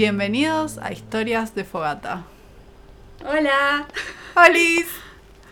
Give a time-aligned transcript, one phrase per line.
[0.00, 2.26] Bienvenidos a Historias de Fogata.
[3.26, 3.86] Hola,
[4.34, 4.90] ¡Alice!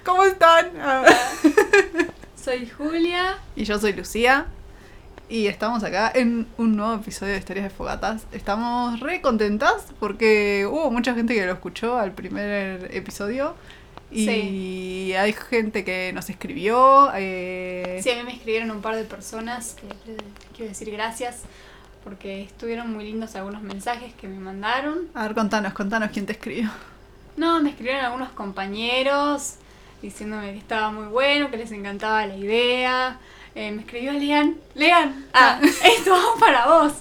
[0.04, 0.70] ¿Cómo están?
[2.36, 3.38] Soy Julia.
[3.56, 4.44] Y yo soy Lucía.
[5.30, 8.26] Y estamos acá en un nuevo episodio de Historias de Fogatas.
[8.32, 13.54] Estamos re contentas porque hubo mucha gente que lo escuchó al primer episodio.
[14.10, 15.14] Y Sí.
[15.14, 17.10] hay gente que nos escribió.
[17.14, 19.86] eh, Sí, a mí me escribieron un par de personas que
[20.54, 21.44] quiero decir gracias
[22.04, 25.08] porque estuvieron muy lindos algunos mensajes que me mandaron.
[25.14, 26.70] A ver, contanos, contanos quién te escribió.
[27.36, 29.56] No, me escribieron algunos compañeros
[30.02, 33.18] diciéndome que estaba muy bueno, que les encantaba la idea.
[33.54, 34.56] Eh, me escribió Lean.
[34.74, 36.92] Lean, ah, esto va para vos.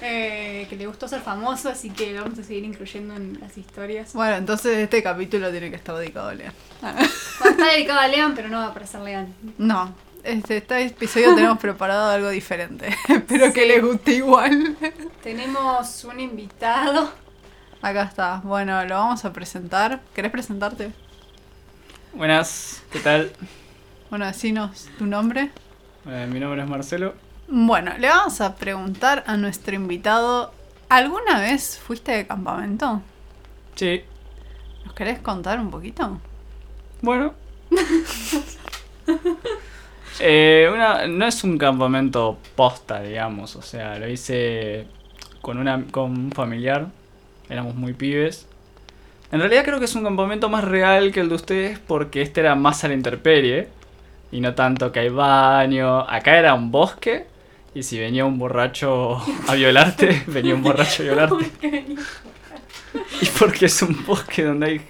[0.00, 3.58] Eh, que le gustó ser famoso, así que lo vamos a seguir incluyendo en las
[3.58, 4.14] historias.
[4.14, 6.52] Bueno, entonces este capítulo tiene que estar dedicado a Lean.
[6.82, 7.02] Va a
[7.50, 9.34] estar dedicado a Lean, pero no va a aparecer Lean.
[9.58, 9.94] No,
[10.24, 12.88] este, este episodio tenemos preparado algo diferente.
[13.08, 14.76] Espero que les guste igual.
[15.22, 17.12] Tenemos un invitado.
[17.82, 18.40] Acá está.
[18.44, 20.00] Bueno, lo vamos a presentar.
[20.14, 20.92] ¿Querés presentarte?
[22.12, 23.30] Buenas, ¿qué tal?
[24.10, 25.50] Bueno, decinos tu nombre.
[26.06, 27.14] Eh, mi nombre es Marcelo.
[27.46, 30.52] Bueno, le vamos a preguntar a nuestro invitado.
[30.88, 33.02] ¿Alguna vez fuiste de campamento?
[33.74, 34.02] Sí,
[34.84, 36.18] ¿Nos querés contar un poquito?
[37.02, 37.34] bueno.
[40.20, 43.56] Eh, una, no es un campamento posta, digamos.
[43.56, 44.86] O sea, lo hice
[45.40, 46.88] con, una, con un familiar.
[47.48, 48.46] Éramos muy pibes.
[49.30, 52.40] En realidad creo que es un campamento más real que el de ustedes porque este
[52.40, 53.68] era más a la intemperie.
[54.30, 56.00] Y no tanto que hay baño.
[56.08, 57.26] Acá era un bosque.
[57.74, 61.50] Y si venía un borracho a violarte, venía un borracho a violarte.
[63.20, 64.80] Y porque es un bosque donde hay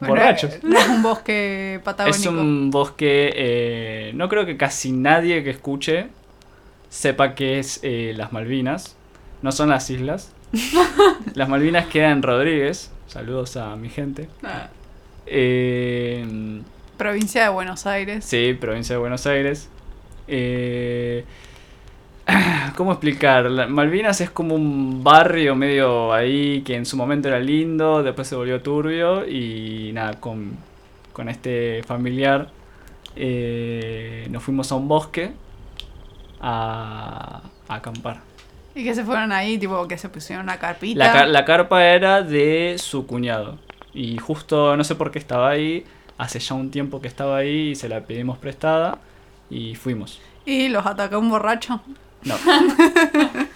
[0.00, 0.62] Bueno, borrachos.
[0.62, 2.18] No es un bosque patagónico.
[2.20, 6.08] Es un bosque, eh, no creo que casi nadie que escuche
[6.90, 8.96] sepa que es eh, las Malvinas.
[9.42, 10.32] No son las islas.
[11.34, 12.90] las Malvinas quedan en Rodríguez.
[13.06, 14.28] Saludos a mi gente.
[14.42, 14.68] Ah,
[15.26, 16.60] Eh,
[16.96, 18.24] provincia de Buenos Aires.
[18.24, 19.68] sí, provincia de Buenos Aires.
[20.28, 21.24] Eh,
[22.76, 23.48] ¿Cómo explicar?
[23.68, 28.34] Malvinas es como un barrio medio ahí que en su momento era lindo, después se
[28.34, 30.56] volvió turbio y nada, con,
[31.12, 32.50] con este familiar
[33.14, 35.32] eh, nos fuimos a un bosque
[36.40, 38.20] a, a acampar.
[38.74, 41.14] Y que se fueron ahí, tipo que se pusieron una carpita.
[41.14, 43.58] La, la carpa era de su cuñado
[43.94, 45.84] y justo no sé por qué estaba ahí,
[46.18, 48.98] hace ya un tiempo que estaba ahí y se la pedimos prestada
[49.48, 50.20] y fuimos.
[50.44, 51.80] Y los atacó un borracho.
[52.26, 52.34] No.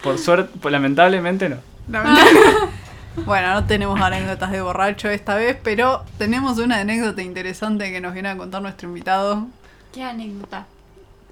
[0.03, 1.57] Por suerte, pues, lamentablemente no.
[1.89, 2.81] Lamentablemente.
[3.27, 8.15] Bueno, no tenemos anécdotas de borracho esta vez, pero tenemos una anécdota interesante que nos
[8.15, 9.49] viene a contar nuestro invitado.
[9.93, 10.67] ¿Qué anécdota?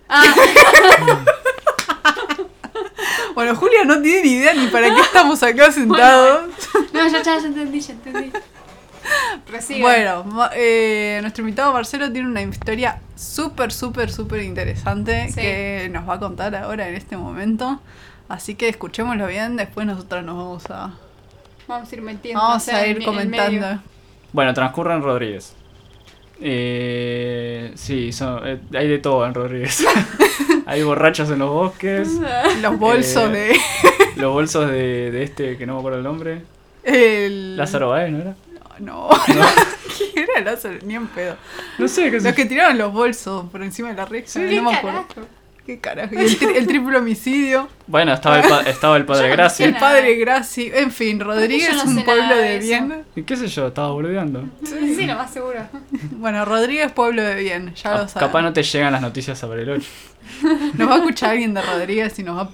[0.08, 0.22] Ah,
[3.34, 6.50] Bueno, Julia no tiene ni idea ni para qué estamos acá sentados.
[6.92, 8.32] no, ya, ya, ya entendí, ya entendí.
[9.80, 15.40] Bueno, eh, nuestro invitado Marcelo tiene una historia súper, súper, súper interesante Sí.
[15.40, 17.80] que nos va a contar ahora en este momento.
[18.28, 20.94] Así que escuchémoslo bien, después nosotros nos vamos a,
[21.66, 22.40] Vamos a ir metiendo.
[22.42, 23.80] vamos a ir comentando.
[24.32, 25.54] Bueno, transcurre en Rodríguez.
[26.40, 29.84] Eh, sí, son- eh, hay de todo en Rodríguez.
[30.66, 32.08] hay borrachos en los bosques,
[32.62, 33.56] Los bolsos Eh, de...
[34.16, 36.42] los bolsos de, de este que no me acuerdo el nombre.
[36.84, 37.56] El...
[37.56, 38.34] Lázaro Báez, ¿no era?
[38.80, 39.38] No, ¿quién
[40.36, 40.78] era Lázaro?
[40.84, 41.36] Ni en pedo.
[41.78, 44.56] No sé, qué sé Los que tiraron los bolsos por encima de la reja, ¿Qué
[44.60, 45.06] no me acuerdo.
[45.66, 46.14] ¿Qué carajo?
[46.14, 49.64] Y el, tri- el triple homicidio, Bueno, estaba el, pa- estaba el padre no Graci.
[49.64, 53.04] el padre Graci, en fin, Rodríguez no es un pueblo de bien.
[53.14, 53.66] ¿Y qué sé yo?
[53.66, 54.44] Estaba boludeando.
[54.64, 55.60] Sí, sí, lo más seguro.
[56.12, 58.28] Bueno, Rodríguez pueblo de bien, ya lo Ah, saben.
[58.28, 59.86] Capaz no te llegan las noticias sobre el 8.
[60.74, 62.50] Nos va a escuchar alguien de Rodríguez y nos va a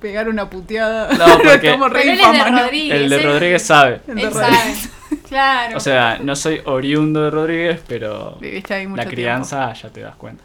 [0.00, 1.12] pegar una puteada.
[1.12, 2.50] No, porque- estamos re Pero él es de.
[2.62, 2.94] Rodríguez.
[3.02, 4.00] El de Rodríguez sabe.
[4.08, 4.78] El de Él Rodríguez.
[4.78, 5.01] sabe.
[5.28, 5.76] Claro.
[5.76, 9.14] O sea, no soy oriundo de Rodríguez, pero Viviste ahí mucho la tiempo.
[9.16, 10.44] crianza ya te das cuenta.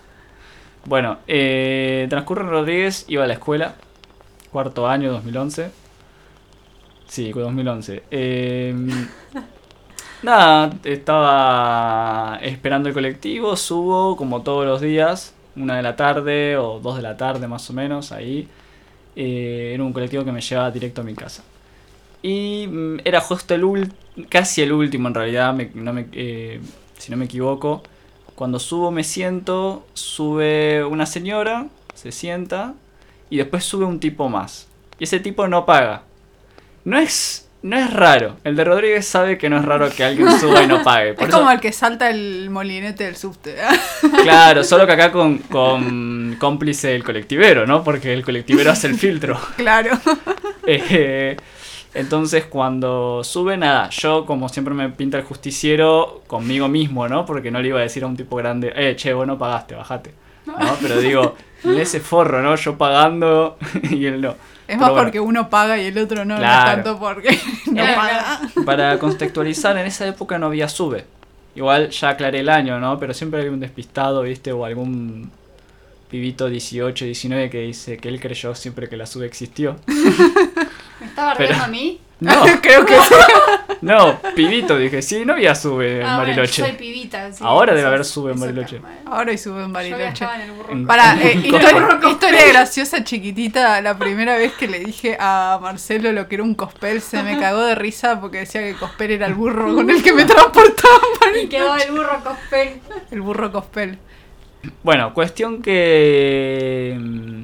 [0.86, 3.76] Bueno, eh, transcurre en Rodríguez, iba a la escuela,
[4.52, 5.72] cuarto año, 2011.
[7.08, 8.04] Sí, 2011.
[8.12, 8.76] Eh,
[10.24, 16.80] nada, estaba esperando el colectivo, subo como todos los días, una de la tarde o
[16.80, 18.48] dos de la tarde más o menos, ahí.
[19.16, 21.44] Eh, era un colectivo que me llevaba directo a mi casa.
[22.24, 23.92] Y mm, era justo el ul-
[24.30, 26.60] casi el último en realidad, me- no me, eh,
[26.98, 27.84] si no me equivoco.
[28.36, 32.74] Cuando subo me siento, sube una señora, se sienta
[33.30, 34.68] y después sube un tipo más.
[35.00, 36.04] Y ese tipo no paga.
[36.86, 38.38] No es, no es raro.
[38.44, 41.14] El de Rodríguez sabe que no es raro que alguien suba y no pague.
[41.16, 43.56] Por Es eso- como el que salta el molinete del subte.
[44.24, 47.84] Claro, solo que acá con, con cómplice el colectivero, ¿no?
[47.84, 49.40] Porque el colectivero hace el filtro.
[49.58, 49.98] claro.
[50.70, 51.38] Eh,
[51.98, 57.26] Entonces cuando sube, nada, yo como siempre me pinta el justiciero conmigo mismo, ¿no?
[57.26, 59.74] Porque no le iba a decir a un tipo grande, eh, che, vos no pagaste,
[59.74, 60.14] bajate.
[60.46, 60.56] ¿no?
[60.80, 62.56] Pero digo, ese forro, ¿no?
[62.56, 63.58] Yo pagando
[63.90, 64.36] y él no.
[64.68, 65.06] Es más bueno.
[65.06, 67.36] porque uno paga y el otro no, no tanto porque
[67.72, 68.42] no paga.
[68.64, 71.06] Para contextualizar, en esa época no había sube.
[71.56, 73.00] Igual ya aclaré el año, ¿no?
[73.00, 74.52] Pero siempre hay un despistado, ¿viste?
[74.52, 75.32] O algún
[76.12, 79.78] pibito 18, 19 que dice que él creyó siempre que la sube existió.
[81.00, 82.02] ¿Me estaba Pero- riendo a mí?
[82.20, 82.32] No,
[82.64, 83.14] Creo que sí.
[83.82, 86.62] no, pibito, dije, sí, no había sube en Ah, bueno, Bariloche.
[86.64, 87.32] yo soy pibita.
[87.32, 88.82] sí, Ahora debe haber sube en Bariloche.
[89.06, 90.02] Ahora y sube en Bariloche.
[90.04, 90.72] viajaba en el burro.
[90.74, 91.34] En- Para, eh,
[92.10, 96.56] historia, graciosa chiquitita, la primera vez que le dije a Marcelo lo que era un
[96.56, 100.02] cospel, se me cagó de risa porque decía que cospel era el burro con el
[100.02, 101.00] que me transportaban.
[101.44, 102.82] Y quedó el burro cospel.
[103.12, 104.00] El burro cospel.
[104.82, 107.44] Bueno, cuestión que mm,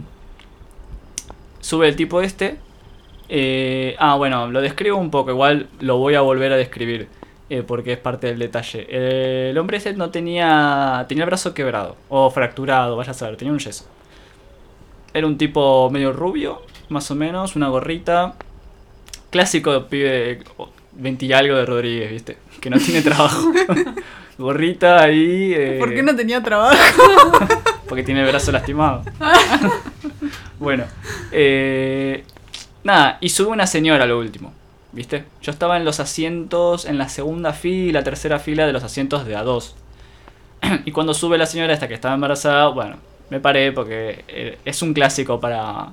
[1.59, 2.57] sube el tipo este.
[3.29, 7.07] Eh, ah, bueno, lo describo un poco, igual lo voy a volver a describir
[7.49, 8.85] eh, porque es parte del detalle.
[8.89, 13.37] Eh, el hombre ese no tenía tenía el brazo quebrado o fracturado, vaya a saber,
[13.37, 13.85] tenía un yeso.
[15.13, 18.33] Era un tipo medio rubio, más o menos, una gorrita.
[19.29, 20.39] Clásico pibe
[20.93, 22.37] 20 y algo de Rodríguez, ¿viste?
[22.59, 23.51] Que no tiene trabajo.
[24.37, 25.53] Gorrita ahí.
[25.53, 26.77] eh, ¿Por qué no tenía trabajo?
[27.87, 29.03] porque tiene el brazo lastimado.
[30.59, 30.85] bueno,
[31.31, 32.23] eh,
[32.83, 34.53] nada, y sube una señora lo último,
[34.91, 35.25] ¿viste?
[35.41, 39.37] Yo estaba en los asientos, en la segunda fila, tercera fila de los asientos de
[39.37, 39.73] A2.
[40.85, 42.97] y cuando sube la señora esta que estaba embarazada, bueno,
[43.29, 45.89] me paré porque eh, es un clásico para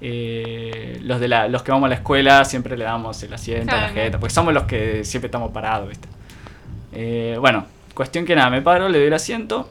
[0.00, 3.74] eh, los, de la, los que vamos a la escuela, siempre le damos el asiento
[3.74, 6.08] la jeta, porque somos los que siempre estamos parados, ¿viste?
[6.92, 9.68] Eh, bueno, cuestión que nada, me paro, le doy el asiento.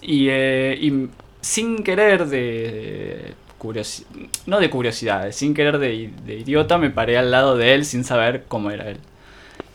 [0.00, 1.08] Y, eh, y
[1.40, 4.08] sin querer de curiosidad,
[4.46, 8.02] no de curiosidad, sin querer de, de idiota, me paré al lado de él sin
[8.02, 8.98] saber cómo era él.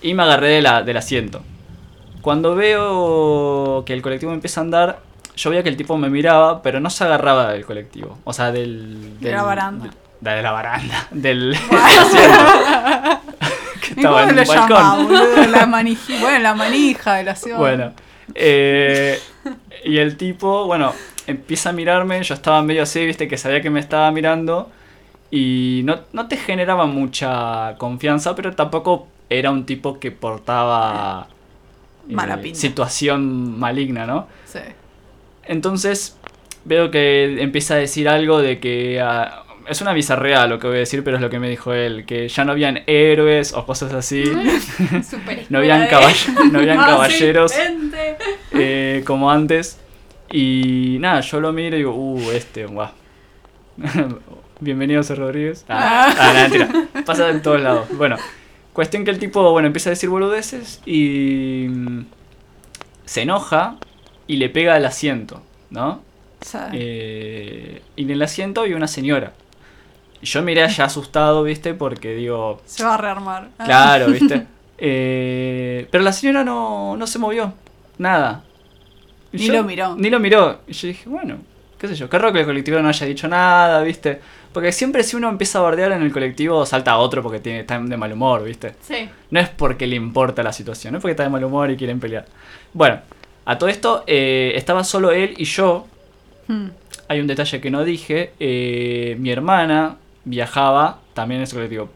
[0.02, 1.42] Y me agarré de la, del asiento.
[2.22, 5.00] Cuando veo que el colectivo empieza a andar,
[5.38, 8.18] yo veía que el tipo me miraba, pero no se agarraba del colectivo.
[8.26, 9.18] O sea, del...
[9.22, 9.90] De la baranda.
[10.20, 11.08] de, de la baranda.
[11.12, 13.22] Del asiento.
[13.82, 15.08] que ¿Y estaba en llamaba, balcón.
[15.08, 15.48] boludo?
[15.48, 17.58] La manija, bueno, la manija de la ciudad.
[17.58, 17.94] Bueno,
[18.36, 19.18] eh,
[19.86, 20.94] y el tipo, bueno,
[21.28, 24.70] empieza a mirarme, yo estaba medio así, viste, que sabía que me estaba mirando
[25.30, 31.28] y no, no te generaba mucha confianza, pero tampoco era un tipo que portaba
[32.10, 32.58] eh, Mala pinta.
[32.60, 34.28] situación maligna, ¿no?
[34.46, 34.60] Sí.
[35.46, 36.18] Entonces
[36.66, 39.00] veo que empieza a decir algo de que...
[39.02, 41.74] ah, es una bizarrea lo que voy a decir, pero es lo que me dijo
[41.74, 44.24] él, que ya no habían héroes o cosas así.
[45.50, 47.52] No habían, caball- no habían caballeros
[48.54, 49.78] eh, como antes.
[50.32, 52.90] Y nada, yo lo miro y digo, uh, este, guau.
[54.60, 55.66] Bienvenido, Ser Rodríguez.
[55.70, 56.70] Ah, ah, mentira.
[57.06, 57.88] Pasa en todos lados.
[57.96, 58.18] Bueno,
[58.74, 62.06] cuestión que el tipo, bueno, empieza a decir boludeces y mm,
[63.06, 63.78] se enoja
[64.26, 66.02] y le pega al asiento, ¿no?
[66.42, 66.58] Sí.
[66.74, 69.34] Eh, y en el asiento hay una señora.
[70.22, 71.74] Yo miré allá asustado, ¿viste?
[71.74, 73.50] Porque digo, Se va a rearmar.
[73.60, 73.66] Ah.
[73.66, 74.46] Claro, ¿viste?
[74.80, 77.52] Eh, pero la señora no, no se movió.
[77.98, 78.44] Nada.
[79.34, 79.96] Y Ni lo miró.
[79.96, 80.60] Ni lo miró.
[80.68, 81.38] Y yo dije, bueno,
[81.78, 82.10] qué sé yo.
[82.10, 84.20] Qué raro que el colectivo no haya dicho nada, ¿viste?
[84.54, 87.60] Porque siempre si uno empieza a bardear en el colectivo, salta a otro porque tiene,
[87.62, 88.74] está de mal humor, ¿viste?
[88.82, 89.10] Sí.
[89.30, 91.78] No es porque le importa la situación, no es porque está de mal humor y
[91.78, 92.26] quieren pelear.
[92.74, 93.00] Bueno,
[93.46, 95.86] a todo esto eh, estaba solo él y yo.
[96.48, 96.68] Hmm.
[97.10, 98.34] Hay un detalle que no dije.
[98.40, 101.90] eh, mi hermana viajaba también en ese colectivo.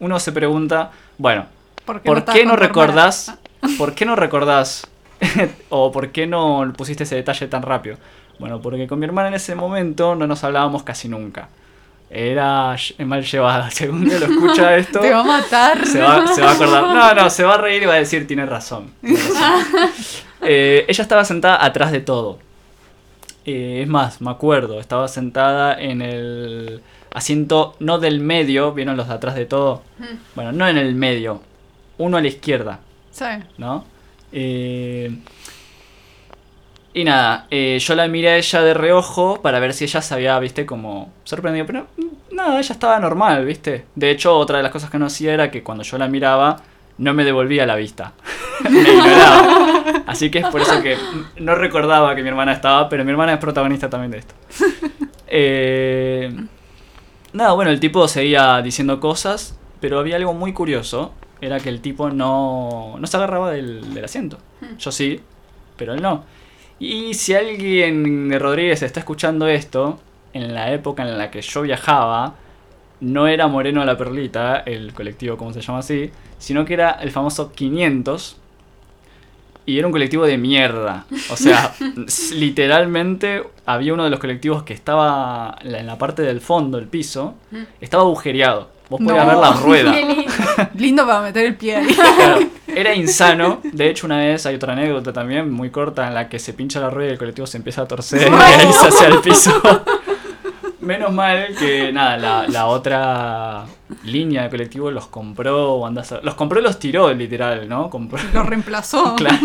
[0.00, 1.46] Uno se pregunta, bueno,
[1.84, 2.68] ¿Por ¿Por estás qué no tu hermana?
[2.68, 3.34] recordás?
[3.78, 4.86] ¿Por qué no recordás?
[5.70, 7.96] o ¿por qué no pusiste ese detalle tan rápido?
[8.38, 11.48] Bueno, porque con mi hermana en ese momento no nos hablábamos casi nunca.
[12.10, 13.70] Era ll- mal llevada.
[13.70, 15.86] Según que lo escucha esto, Te va a matar.
[15.86, 16.82] se va, se va a acordar.
[17.16, 18.90] No, no, se va a reír y va a decir, tiene razón.
[19.00, 19.90] tiene razón".
[20.42, 22.38] Eh, ella estaba sentada atrás de todo.
[23.44, 29.08] Eh, es más, me acuerdo, estaba sentada en el asiento, no del medio, ¿vieron los
[29.08, 29.82] de atrás de todo?
[29.98, 30.04] Mm.
[30.34, 31.42] Bueno, no en el medio,
[31.98, 33.24] uno a la izquierda, Sí.
[33.58, 33.84] ¿no?
[34.32, 35.10] Eh,
[36.94, 40.14] y nada, eh, yo la miré a ella de reojo para ver si ella se
[40.14, 41.64] había, viste, como sorprendido.
[41.66, 43.86] Pero mm, nada, ella estaba normal, viste.
[43.94, 46.56] De hecho, otra de las cosas que no hacía era que cuando yo la miraba,
[46.98, 48.12] no me devolvía la vista.
[48.70, 50.02] me ignoraba.
[50.06, 53.10] Así que es por eso que mm, no recordaba que mi hermana estaba, pero mi
[53.10, 54.34] hermana es protagonista también de esto.
[55.34, 56.30] Eh,
[57.32, 61.14] nada, bueno, el tipo seguía diciendo cosas, pero había algo muy curioso.
[61.42, 64.38] Era que el tipo no, no se agarraba del, del asiento.
[64.78, 65.20] Yo sí,
[65.76, 66.24] pero él no.
[66.78, 70.00] Y si alguien de Rodríguez está escuchando esto,
[70.32, 72.36] en la época en la que yo viajaba,
[73.00, 77.10] no era Moreno la Perlita, el colectivo como se llama así, sino que era el
[77.10, 78.38] famoso 500.
[79.66, 81.04] Y era un colectivo de mierda.
[81.30, 81.72] O sea,
[82.34, 86.78] literalmente había uno de los colectivos que estaba en la- en la parte del fondo,
[86.78, 87.34] el piso,
[87.80, 88.70] estaba agujereado.
[88.92, 89.30] Vos podías No.
[89.32, 89.94] ver la rueda.
[90.74, 91.06] Lindo.
[91.06, 91.86] Para meter el pie ahí.
[91.94, 93.60] Claro, era insano.
[93.64, 96.78] De hecho, una vez hay otra anécdota también muy corta en la que se pincha
[96.80, 99.60] la rueda y el colectivo se empieza a torcer y ahí se hacia el piso.
[100.80, 103.64] Menos mal que nada, la, la otra
[104.02, 107.88] línea de colectivo los compró o andás a- Los compró y los tiró, literal, ¿no?
[107.88, 108.18] Compró.
[108.34, 109.14] Lo reemplazó.
[109.22, 109.38] Claro,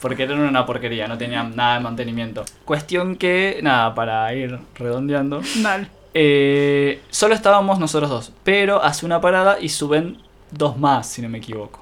[0.00, 2.44] porque eran una porquería, no tenían nada de mantenimiento.
[2.64, 5.88] Cuestión que, nada, para ir redondeando, Dale.
[6.14, 10.18] Eh, solo estábamos nosotros dos, pero hace una parada y suben
[10.50, 11.80] dos más, si no me equivoco.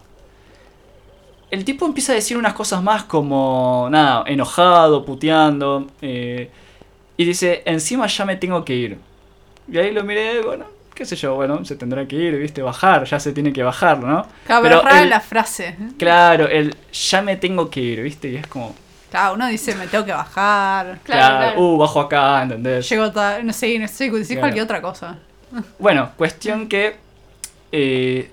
[1.50, 6.49] El tipo empieza a decir unas cosas más como, nada, enojado, puteando, eh,
[7.16, 8.99] y dice, encima ya me tengo que ir.
[9.70, 13.04] Y ahí lo miré, bueno, qué sé yo, bueno, se tendrá que ir, viste, bajar,
[13.04, 14.26] ya se tiene que bajar, ¿no?
[14.46, 15.76] Claro, pero rara el- la frase.
[15.99, 18.75] Claro, el ya me tengo que ir, viste, y es como,
[19.11, 20.99] Claro, uno dice, me tengo que bajar.
[21.02, 21.61] Claro, claro.
[21.61, 22.88] uh, bajo acá, ¿entendés?
[22.88, 24.40] Llego tarde, no sé, no sé, decís Claro.
[24.43, 25.19] cualquier otra cosa.
[25.79, 26.97] Bueno, cuestión que
[27.73, 28.31] eh,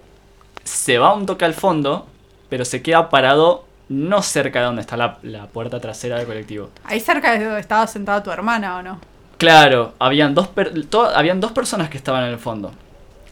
[0.63, 2.07] se va un toque al fondo,
[2.49, 6.69] pero se queda parado no cerca de donde está la, la puerta trasera del colectivo.
[6.83, 8.99] Ahí cerca de donde estaba sentada tu hermana, ¿o no?
[9.37, 10.73] Claro, habían dos, per-
[11.15, 12.71] habían dos personas que estaban en el fondo.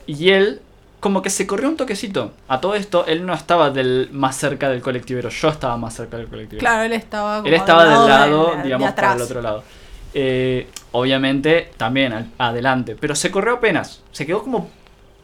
[0.08, 0.62] Y él,
[1.00, 2.32] como que se corrió un toquecito.
[2.48, 6.18] A todo esto, él no estaba del, más cerca del colectivero, yo estaba más cerca
[6.18, 6.60] del colectivero.
[6.60, 9.16] Claro, él estaba como Él estaba del lado, de- de digamos, atrás.
[9.16, 9.64] el otro lado.
[10.14, 12.96] Eh, obviamente, también al- adelante.
[13.00, 14.02] Pero se corrió apenas.
[14.12, 14.70] Se quedó como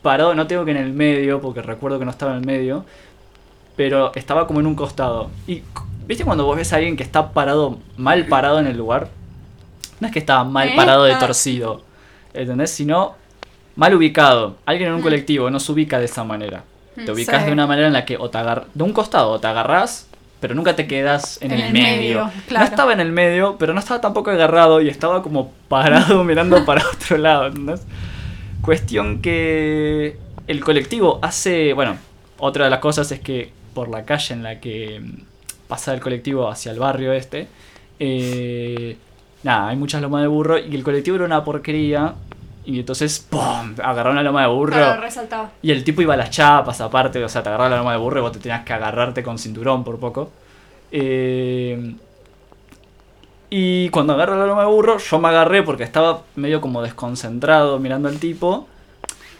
[0.01, 2.86] parado, no tengo que en el medio, porque recuerdo que no estaba en el medio.
[3.75, 5.32] Pero estaba como en un costado.
[5.48, 5.63] Y,
[6.06, 9.08] ¿viste cuando vos ves a alguien que está parado, mal parado en el lugar?
[10.00, 10.74] No es que estaba mal ¿Eh?
[10.75, 11.84] parado de torcido.
[12.34, 12.72] ¿Entendés?
[12.72, 13.16] Sino
[13.75, 14.58] mal ubicado.
[14.66, 15.04] Alguien en un Mm.
[15.04, 16.63] colectivo no se ubica de esa manera.
[16.96, 17.06] Mm.
[17.06, 17.48] Te ubicas Sí.
[17.48, 20.08] de una manera en la que o te agar de un costado o te agarrás,
[20.40, 22.30] pero nunca te quedas en, el, medio.
[22.48, 22.66] claro.
[22.66, 26.66] No estaba en el medio, pero no estaba tampoco agarrado y estaba como parado mirando
[26.66, 27.48] para otro lado.
[27.48, 27.86] ¿entendés?
[28.62, 31.96] Cuestión que el colectivo hace, bueno,
[32.40, 35.22] otra de las cosas es que por la calle en la que mm,
[35.68, 37.48] pasa el colectivo hacia el barrio este,
[38.00, 38.98] eh,
[39.44, 42.16] nada, hay muchas lomas de burro y el colectivo era una porquería
[42.65, 43.75] y entonces, ¡pum!
[43.84, 44.74] Agarraron la loma de burro.
[44.74, 45.50] Claro, resaltaba.
[45.62, 47.98] Y el tipo iba a las chapas aparte, o sea, te agarraba la loma de
[47.98, 50.32] burro y vos te tenías que agarrarte con cinturón por poco.
[50.91, 51.96] Eh,
[53.50, 57.80] y cuando agarra la loma de burro, yo me agarré porque estaba medio como desconcentrado
[57.80, 58.68] mirando al tipo,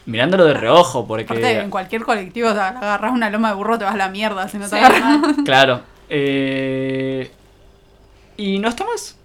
[0.06, 1.60] mirándolo de reojo, Aparte, porque...
[1.60, 4.58] en cualquier colectivo te agarras una loma de burro, te vas a la mierda si
[4.58, 5.36] no te Sí, agarras.
[5.46, 5.82] Claro.
[6.10, 7.32] eh,
[8.38, 9.18] y no está más.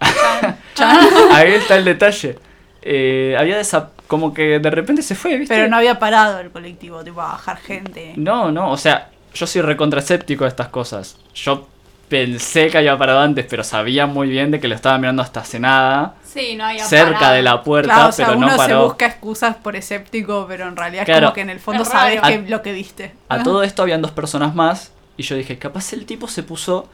[1.32, 2.38] Ahí está el detalle.
[2.86, 5.54] Eh, había desa como que de repente se fue, ¿viste?
[5.54, 8.12] Pero no había parado el colectivo, tipo, a bajar gente.
[8.16, 11.16] No, no, o sea, yo soy recontraescéptico de estas cosas.
[11.34, 11.66] Yo
[12.10, 15.40] pensé que había parado antes, pero sabía muy bien de que lo estaba mirando hasta
[15.40, 17.34] hace nada, Sí, no había cerca parado.
[17.36, 18.84] de la puerta, Claro, o sea, pero uno no se paró.
[18.86, 21.26] busca excusas por escéptico, pero en realidad es Claro.
[21.28, 23.14] como que en el fondo Es sabes que lo que viste.
[23.30, 26.88] A todo esto habían dos personas más y yo dije, capaz el tipo se puso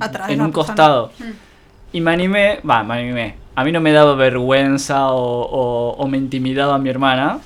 [0.00, 0.66] Atrás en un persona.
[0.66, 1.12] costado.
[1.18, 1.24] Mm.
[1.92, 3.34] Y me animé, va, me animé.
[3.54, 7.38] A mí no me daba vergüenza o, o- o me intimidaba mi hermana,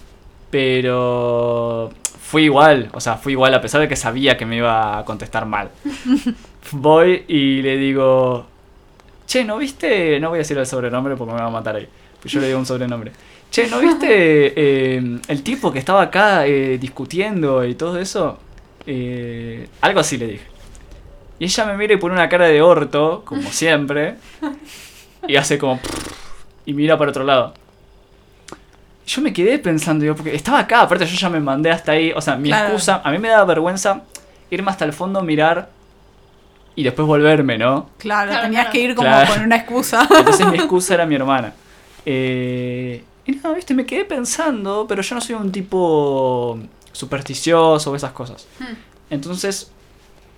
[0.50, 4.98] pero fui igual, o sea, fui igual a pesar de que sabía que me iba
[4.98, 5.70] a contestar mal.
[6.72, 8.46] Voy y le digo,
[9.26, 10.18] che, ¿no viste?
[10.20, 11.88] No voy a decir el sobrenombre porque me va a matar ahí.
[12.20, 13.12] Pues yo le digo un sobrenombre.
[13.50, 14.06] Che, ¿no viste
[14.56, 18.38] eh, el tipo que estaba acá eh, discutiendo y todo eso?
[18.86, 20.44] Eh, algo así le dije.
[21.38, 24.16] Y ella me mira y pone una cara de orto, como siempre.
[25.28, 25.78] Y hace como...
[26.64, 27.54] Y mira para otro lado.
[29.06, 32.12] Yo me quedé pensando, digo, porque estaba acá, aparte yo ya me mandé hasta ahí.
[32.12, 32.66] O sea, mi Claro.
[32.68, 34.02] excusa, a mí me daba vergüenza
[34.50, 35.68] irme hasta el fondo, mirar
[36.74, 37.90] y después volverme, ¿no?
[37.98, 38.72] Claro, Claro, tenías claro.
[38.72, 39.32] que ir como Claro.
[39.32, 40.08] con una excusa.
[40.18, 41.52] Entonces mi excusa era mi hermana.
[42.04, 46.58] Eh, y nada, viste, me quedé pensando, pero yo no soy un tipo
[46.92, 48.46] supersticioso o esas cosas.
[48.58, 48.74] Hmm.
[49.10, 49.70] Entonces,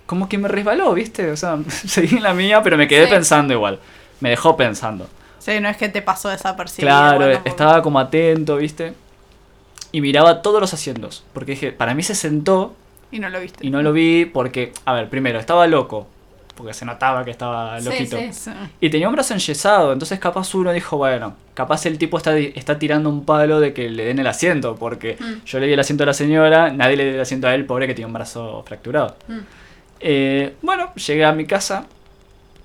[0.05, 3.11] como que me resbaló, viste, o sea, seguí en la mía, pero me quedé Sí.
[3.11, 3.79] pensando igual.
[4.19, 5.07] Me dejó pensando.
[5.39, 6.87] Sí, no es que te pasó desapercibido.
[6.89, 8.93] claro, bueno, estaba como atento, viste.
[9.91, 12.75] Y miraba todos los asientos, porque dije, para mí se sentó
[13.11, 13.65] Y no lo viste.
[13.65, 16.05] y no lo vi porque, a ver, primero, estaba loco,
[16.55, 18.17] porque se notaba que estaba Sí, loquito.
[18.17, 18.33] sí.
[18.33, 18.51] Sí.
[18.81, 22.77] Y tenía un brazo enyesado, entonces capaz uno dijo, bueno, capaz el tipo está, está
[22.77, 25.45] tirando un palo de que le den el asiento, porque Mm.
[25.45, 27.65] yo le di el asiento a la señora, nadie le dio el asiento a él,
[27.65, 29.15] pobre que tiene un brazo fracturado.
[29.27, 29.37] Mm.
[30.01, 31.85] Eh, bueno, llegué a mi casa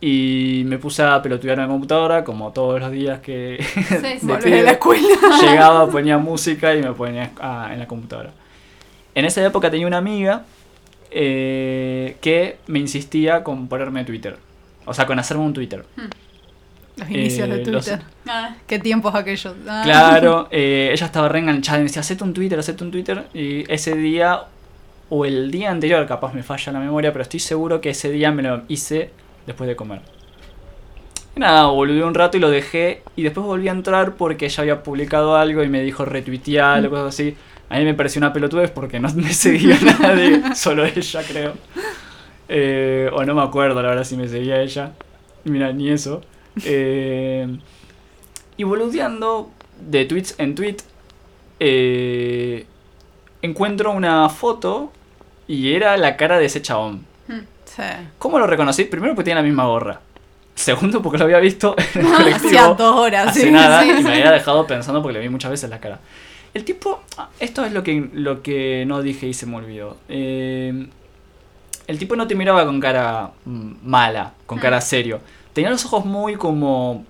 [0.07, 3.83] Y me puse a pelotudear en la computadora, como todos los días que Sí,
[4.21, 4.51] sí.
[4.51, 5.09] de la escuela.
[5.41, 8.33] llegaba, ponía música y me ponía ah, en la computadora.
[9.15, 10.45] En esa época tenía una amiga
[11.11, 14.37] eh, que me insistía con ponerme Twitter.
[14.85, 15.85] O sea, con hacerme un Twitter.
[16.97, 18.03] Los inicios Eh, de los- Twitter.
[18.29, 19.55] Ah, ¿Qué tiempos aquellos?
[19.67, 19.81] Ah.
[19.85, 23.25] Claro, eh, ella estaba re enganchada y me decía, hacete un Twitter, hacete un Twitter.
[23.33, 24.41] Y ese día,
[25.09, 28.31] o el día anterior, capaz me falla la memoria, pero estoy seguro que ese día
[28.33, 29.11] me lo hice
[29.47, 30.01] después de comer.
[31.37, 33.03] Y nada, volví un rato y lo dejé.
[33.17, 36.91] Y después volví a entrar porque ella había publicado algo y me dijo retuitear o
[36.91, 37.37] cosas así.
[37.69, 41.55] A mí me pareció una pelotudez porque no me seguía nadie, solo ella creo.
[42.49, 44.93] Eh, o no me acuerdo la verdad si me seguía ella.
[45.45, 46.23] Mira, ni eso.
[46.65, 47.59] Eh,
[48.57, 50.77] y boludeando de tweets en tweet,
[51.59, 52.67] eh,
[53.43, 54.93] encuentro una foto
[55.49, 57.05] y era la cara de ese chabón.
[57.75, 57.83] Sí.
[58.19, 58.85] ¿Cómo lo reconocí?
[58.85, 60.01] Primero porque tenía la misma gorra.
[60.55, 63.51] Segundo porque lo había visto en el Hacía colectivo dos horas, hace sí.
[63.51, 65.99] nada sí, y me había dejado pensando porque le vi muchas veces la cara.
[66.53, 69.97] El tipo, ah, esto es lo que, lo que no dije y se me olvidó.
[70.09, 70.87] Eh,
[71.89, 75.21] el tipo no te miraba con cara mm, mala, con cara serio.
[75.53, 77.05] Tenía los ojos muy como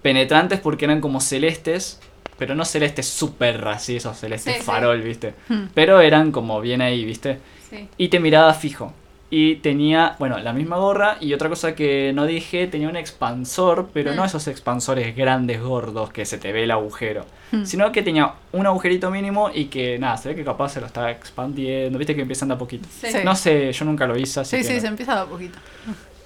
[0.00, 2.00] penetrantes porque eran como celestes,
[2.38, 5.34] pero no celestes súper así, esos celestes Sí, farol, ¿viste?
[5.48, 5.66] Hmm.
[5.74, 7.40] Pero eran como bien ahí, ¿viste?
[7.68, 7.88] sí.
[7.98, 8.94] Y te miraba fijo.
[9.30, 11.18] Y tenía, bueno, la misma gorra.
[11.20, 14.26] Y otra cosa que no dije, tenía un expansor, pero no Mm.
[14.26, 17.26] esos expansores grandes, gordos, que se te ve el agujero.
[17.52, 17.64] Mm.
[17.64, 20.86] Sino que tenía un agujerito mínimo y que, nada, se ve que capaz se lo
[20.86, 21.98] estaba expandiendo.
[21.98, 22.88] Viste que empiezan de a poquito.
[22.90, 23.08] Sí.
[23.12, 23.18] Sí.
[23.22, 24.80] No sé, yo nunca lo hice, así Sí, que sí, no.
[24.80, 25.58] se empieza de a poquito.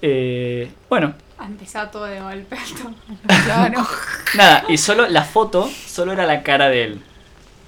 [0.01, 2.57] Eh, bueno, Ha empezado todo de golpe.
[3.45, 3.85] Claro.
[4.37, 7.03] nada, y solo la foto, solo era la cara de él.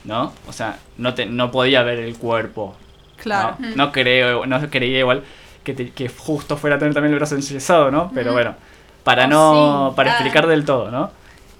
[0.04, 0.32] ¿No?
[0.46, 2.76] O sea, no, te, no podía ver el cuerpo.
[3.24, 3.56] Claro.
[3.58, 5.24] No, no creo, no creía igual
[5.64, 8.10] que, te- que justo fuera a tener también el brazo enyesado, ¿no?
[8.14, 8.54] Pero bueno,
[9.02, 11.10] para Oh, no, sí, para explicar del todo, ¿no?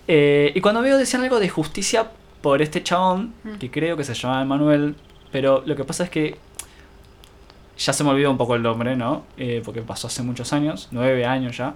[0.06, 2.06] Eh, y cuando veo decían algo de justicia
[2.42, 3.54] por este chabón, Mm.
[3.59, 4.94] que creo que se llamaba Emanuel,
[5.32, 6.36] pero lo que pasa es que
[7.78, 9.25] ya se me olvidó un poco el nombre, ¿no?
[9.36, 11.75] Eh, porque pasó hace muchos años, nueve años ya,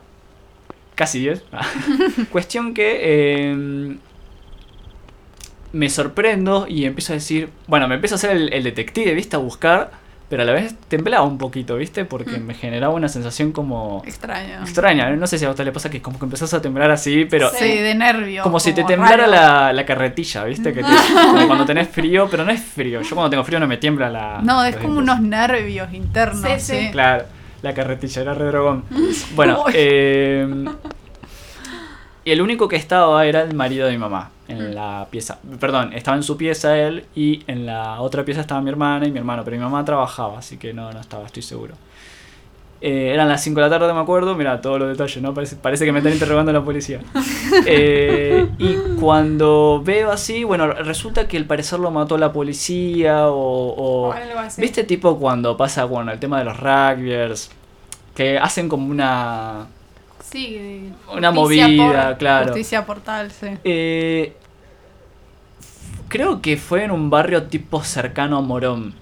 [0.95, 1.43] casi diez.
[2.31, 3.97] Cuestión que eh,
[5.73, 9.37] me sorprendo y empiezo a decir, bueno, me empiezo a hacer el, el detective, ¿viste?
[9.37, 9.91] A buscar,
[10.31, 12.05] pero a la vez temblaba un poquito, ¿viste?
[12.05, 12.45] Porque Mm.
[12.47, 14.61] me generaba una sensación como Extraño.
[14.63, 15.11] extraña.
[15.11, 17.51] No sé si a usted le pasa que como que empezás a temblar así, pero
[17.51, 18.43] Sí, de nervio.
[18.43, 20.73] como si te temblara la, la carretilla, ¿viste?
[20.73, 20.89] Que te-
[21.33, 23.01] como cuando tenés frío, pero no es frío.
[23.03, 24.41] Yo cuando tengo frío no me tiembla la...
[24.43, 26.43] No, es como unos nervios internos.
[26.43, 26.89] Sí, Sí, sí.
[26.93, 27.25] Claro,
[27.63, 28.85] la carretilla era re dragón.
[29.35, 30.47] Bueno, eh,
[32.29, 34.53] y el único que estaba era el marido de mi mamá Mm.
[34.53, 35.38] en la pieza.
[35.61, 39.11] Perdón, estaba en su pieza él y en la otra pieza estaba mi hermana y
[39.11, 41.75] mi hermano, pero mi mamá trabajaba, así que no, no estaba, estoy seguro.
[42.81, 44.35] Eh, eran las 5 de la tarde, me acuerdo.
[44.37, 45.35] Mira, todos los detalles, ¿no?
[45.35, 47.01] Parece, parece que me están interrogando la policía.
[47.67, 53.35] Eh, y cuando veo así, bueno, resulta que al parecer lo mató la policía o...
[53.35, 54.61] o- O algo así.
[54.62, 57.51] ¿Viste tipo cuando pasa, bueno, el tema de los rugbyers?
[58.14, 59.67] Que hacen como una...
[60.31, 61.67] Sí, Una movida,
[62.09, 62.47] por- claro.
[62.49, 63.47] Justicia portal, sí.
[63.64, 64.35] Eh,
[66.09, 68.95] creo que fue en un barrio tipo cercano a Morón.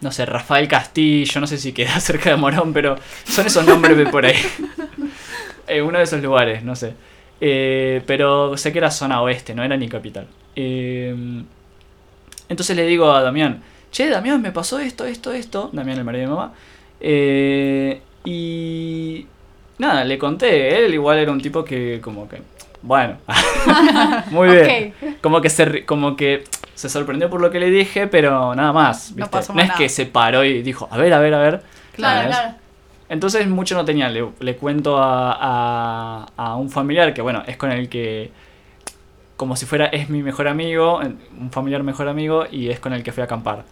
[0.00, 3.96] No sé, Rafael Castillo, no sé si queda cerca de Morón, pero son esos nombres
[3.96, 4.36] de por ahí.
[5.68, 6.94] Eh, uno de esos lugares, no sé.
[7.40, 10.28] Eh, pero sé que era zona oeste, no era ni capital.
[10.54, 11.12] Eh,
[12.48, 15.68] entonces le digo a Damián, che, Damián, me pasó esto, esto, esto.
[15.72, 16.52] Damián, el marido de mi mamá.
[17.00, 19.26] Eh, y
[19.78, 20.84] nada, le conté.
[20.84, 22.42] Él igual era un tipo que como que...
[22.82, 23.16] Bueno,
[24.30, 24.94] muy bien.
[25.20, 29.10] Como que se como que se sorprendió por lo que le dije, pero nada más.
[29.12, 29.30] No ¿viste?
[29.30, 29.78] pasó no es nada.
[29.78, 31.62] que se paró y dijo, a ver, a ver, a ver.
[31.94, 32.36] Claro, ¿sabes?
[32.36, 32.54] claro.
[33.08, 34.08] Entonces mucho no tenía.
[34.08, 38.30] Le, le cuento a, a, a un familiar que, bueno, es con el que,
[39.36, 43.02] como si fuera, es mi mejor amigo, un familiar mejor amigo, y es con el
[43.02, 43.64] que fui a acampar.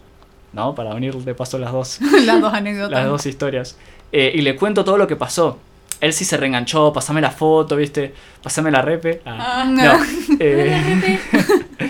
[0.51, 0.73] ¿No?
[0.73, 2.91] Para unir de paso las dos, Las dos anécdotas.
[2.91, 3.77] las dos historias.
[4.11, 5.59] Eh, y le cuento todo lo que pasó.
[6.01, 8.13] Él sí se reenganchó, pasame la foto, ¿viste?
[8.43, 9.21] Pasame la repe.
[9.25, 9.65] Ah, Ah.
[9.65, 9.93] no.
[10.39, 11.19] Eh,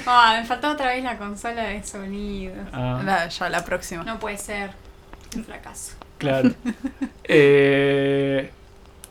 [0.07, 2.53] Ah, me faltó otra vez la consola de sonido.
[2.71, 3.01] ah.
[3.03, 4.03] La- ya la próxima.
[4.03, 4.69] No puede ser.
[5.35, 5.93] Un fracaso.
[6.17, 6.51] Claro.
[7.23, 8.49] Eh,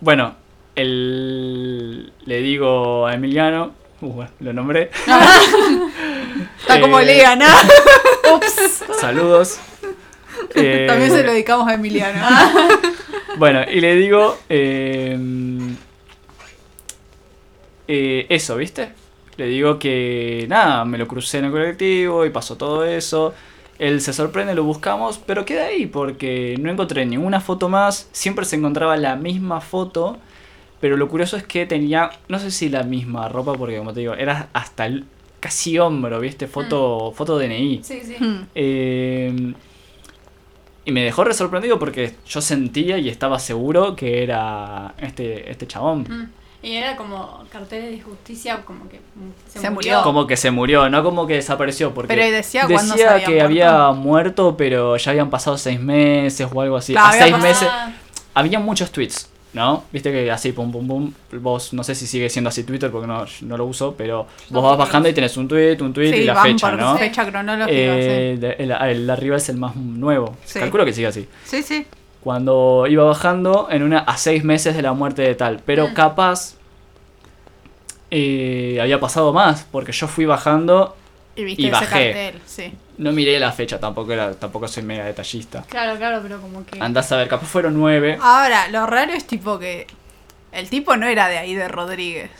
[0.00, 0.34] bueno,
[0.76, 4.90] el, le digo a Emiliano, uh, bueno, lo nombré,
[6.60, 7.54] Está como Eh, Lean, ¿ah?
[8.34, 8.84] Ups.
[9.00, 9.58] saludos.
[10.54, 12.20] Eh, También se lo dedicamos a Emiliano.
[13.36, 15.18] Bueno, y le digo eh,
[17.88, 18.90] eh, eso, ¿viste?
[19.36, 23.34] Le digo que nada, me lo crucé en el colectivo y pasó todo eso.
[23.78, 28.08] Él se sorprende, lo buscamos, pero queda ahí porque no encontré ninguna foto más.
[28.12, 30.18] Siempre se encontraba la misma foto,
[30.80, 34.00] pero lo curioso es que tenía, no sé si la misma ropa, porque como te
[34.00, 35.04] digo, era hasta el
[35.40, 36.46] casi hombro, ¿viste?
[36.46, 37.80] Foto, foto DNI.
[37.82, 38.16] Sí, sí.
[38.54, 39.52] Eh,
[40.84, 45.66] y me dejó re sorprendido porque yo sentía y estaba seguro que era este, este
[45.66, 46.02] chabón.
[46.08, 46.30] Mm.
[46.66, 48.98] Y era como carteles de justicia, como que
[49.48, 49.92] se, Se murió.
[49.96, 50.02] murió.
[50.02, 51.92] Como que se murió, no como que desapareció.
[51.92, 52.74] Porque Pero ¿y decía se
[53.06, 53.44] había que muerto?
[53.44, 56.92] había muerto, pero ya habían pasado seis meses o algo así.
[56.94, 57.68] Claro, a seis pasado- meses.
[57.70, 57.92] Ah,
[58.36, 59.84] Había muchos tweets, ¿no?
[59.92, 61.12] Viste que así, pum, pum, pum.
[61.40, 64.62] Vos, no sé si sigue siendo así Twitter porque no, no lo uso, pero vos
[64.62, 66.96] vas bajando y tenés un tweet, un tweet y Sí, la van fecha, por ¿no?
[66.98, 70.36] fecha cronológica, Eh, de- el, arriba es el más nuevo.
[70.44, 70.58] Sí.
[70.58, 71.22] Calculo que sigue así.
[71.44, 71.58] sí.
[71.58, 71.86] Sí, sí.
[72.20, 75.60] Cuando iba bajando en una a seis meses de la muerte de tal.
[75.64, 75.94] Pero Mm.
[75.94, 76.54] capaz
[78.10, 80.96] eh, había pasado más, porque yo fui bajando,
[81.36, 81.86] Y viste Y ese bajé.
[82.12, 82.72] cartel, sí.
[82.98, 85.62] No miré la fecha, tampoco era, tampoco soy mega detallista.
[85.68, 86.80] Claro, claro, pero como que.
[86.80, 88.18] Andás a ver, capaz fueron nueve.
[88.20, 89.86] Ahora, lo raro es tipo que
[90.52, 92.30] el tipo no era de ahí de Rodríguez.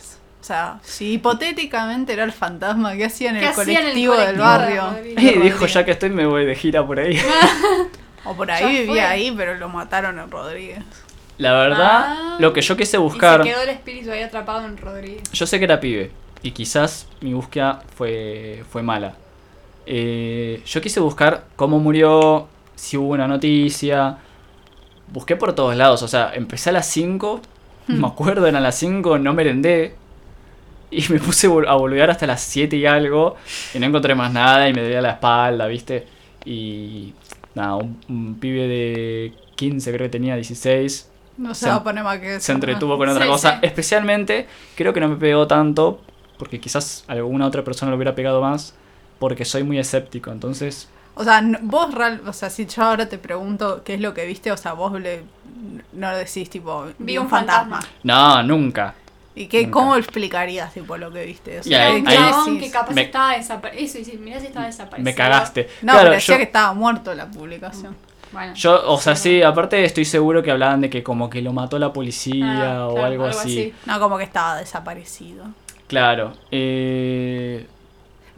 [0.41, 3.93] O sea, si hipotéticamente era el fantasma, ¿qué hacía en ¿Qué el hacía en el
[3.93, 4.83] colectivo del de barrio?
[5.17, 7.19] Y dijo, ya que estoy me voy de gira por ahí.
[8.27, 8.85] O por Ya ahí fue.
[8.85, 10.79] vivía ahí, pero lo mataron en Rodríguez.
[11.37, 12.37] La verdad, Ah.
[12.39, 15.21] lo que yo quise Y buscar, se quedó el espíritu ahí atrapado en Rodríguez.
[15.31, 19.13] yo sé que era pibe, y quizás mi búsqueda fue, fue mala.
[19.85, 24.17] Eh, yo quise buscar cómo murió, si hubo una noticia.
[25.11, 27.39] Busqué por todos lados, o sea, empecé a las 5,
[27.87, 29.95] me acuerdo, eran las 5, no merendé.
[30.91, 33.35] Y me puse a boludear hasta las 7 y algo,
[33.73, 36.07] y no encontré más nada, y me dolía la espalda, ¿viste?
[36.45, 37.13] Y
[37.53, 41.83] nada, un, un pibe de 15, creo que tenía 16, No se, Se- va a
[41.83, 42.45] poner más que eso.
[42.45, 43.51] se entretuvo con otra Sí, cosa.
[43.53, 43.59] sí.
[43.63, 46.01] Especialmente, creo que no me pegó tanto,
[46.37, 48.73] porque quizás alguna otra persona lo hubiera pegado más,
[49.19, 50.31] porque soy muy escéptico.
[50.31, 54.13] Entonces, O sea, vos, real, o sea, si yo ahora te pregunto qué es lo
[54.13, 55.23] que viste, o sea, vos le,
[55.93, 57.79] no le decís tipo, vi, un fantasma.
[58.03, 58.93] no, nunca.
[59.37, 59.71] ¿Y qué, Nunca.
[59.71, 61.57] cómo explicarías tipo lo que viste?
[61.57, 62.01] O Y sea, ahí-
[62.57, 63.85] que capaz Me- estaba desaparecido.
[63.85, 65.03] Eso, dice, mirá si estaba desaparecido.
[65.03, 65.67] Me cagaste.
[65.81, 67.97] No, Claro, pero decía yo- que estaba muerto la publicación.
[68.31, 71.51] Bueno, Yo, o sea, Sí, aparte estoy seguro que hablaban de que como que lo
[71.53, 73.73] mató la policía Ah, o claro, algo, así.
[73.85, 75.45] No, como que estaba desaparecido.
[75.87, 76.33] Claro.
[76.51, 77.67] Eh,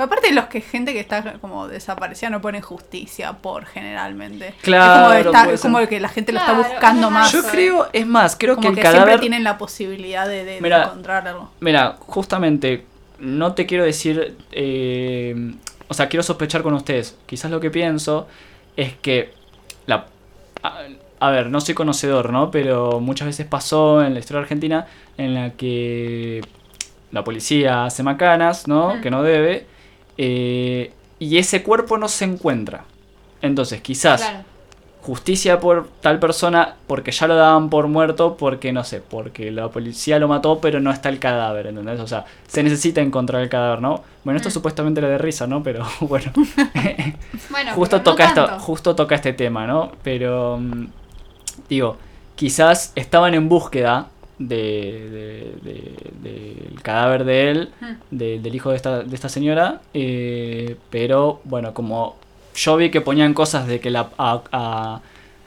[0.06, 4.54] aparte los que gente que está como desaparecida no pone justicia por generalmente.
[4.62, 5.90] Claro, Es como, está- puede es como ser.
[5.90, 7.32] que la gente lo está buscando es más.
[7.32, 9.06] yo creo, es más, creo como que el que cadáver...
[9.08, 11.50] siempre tienen la posibilidad de, de- de Mira, encontrarlo.
[11.60, 12.86] Mira, justamente,
[13.20, 15.54] no te quiero decir, eh,
[15.88, 17.18] o sea, quiero sospechar con ustedes.
[17.26, 18.28] Quizás lo que pienso
[18.76, 19.34] es que,
[19.86, 20.06] la,
[20.62, 20.80] a,
[21.20, 22.52] a ver, no soy conocedor, ¿no?
[22.52, 24.86] Pero muchas veces pasó en la historia argentina
[25.18, 26.42] en la que
[27.12, 28.96] la policía hace macanas, ¿no?
[28.96, 29.02] Mm.
[29.02, 29.66] Que no debe,
[30.18, 32.86] eh, y ese cuerpo no se encuentra.
[33.42, 34.40] Entonces, quizás claro.
[35.02, 39.70] justicia por tal persona porque ya lo daban por muerto porque no sé, porque la
[39.70, 42.00] policía lo mató pero no está el cadáver, ¿entendés?
[42.00, 44.04] O sea, se necesita encontrar el cadáver, ¿no?
[44.24, 44.54] Bueno, esto Mm.
[44.54, 45.64] supuestamente era de risa, ¿no?
[45.64, 46.32] Pero bueno,
[47.50, 49.92] Bueno, justo no toca esto, justo toca este tema, ¿no?
[50.04, 50.88] Pero mm,
[51.70, 51.98] digo,
[52.36, 54.08] quizás estaban en búsqueda
[54.39, 55.71] de, de-
[56.21, 57.69] de- del cadáver de él
[58.12, 62.15] de- del hijo de esta, de esta señora, eh, pero bueno, como
[62.56, 64.10] yo vi que ponían cosas de que la...
[64.17, 65.02] a- a-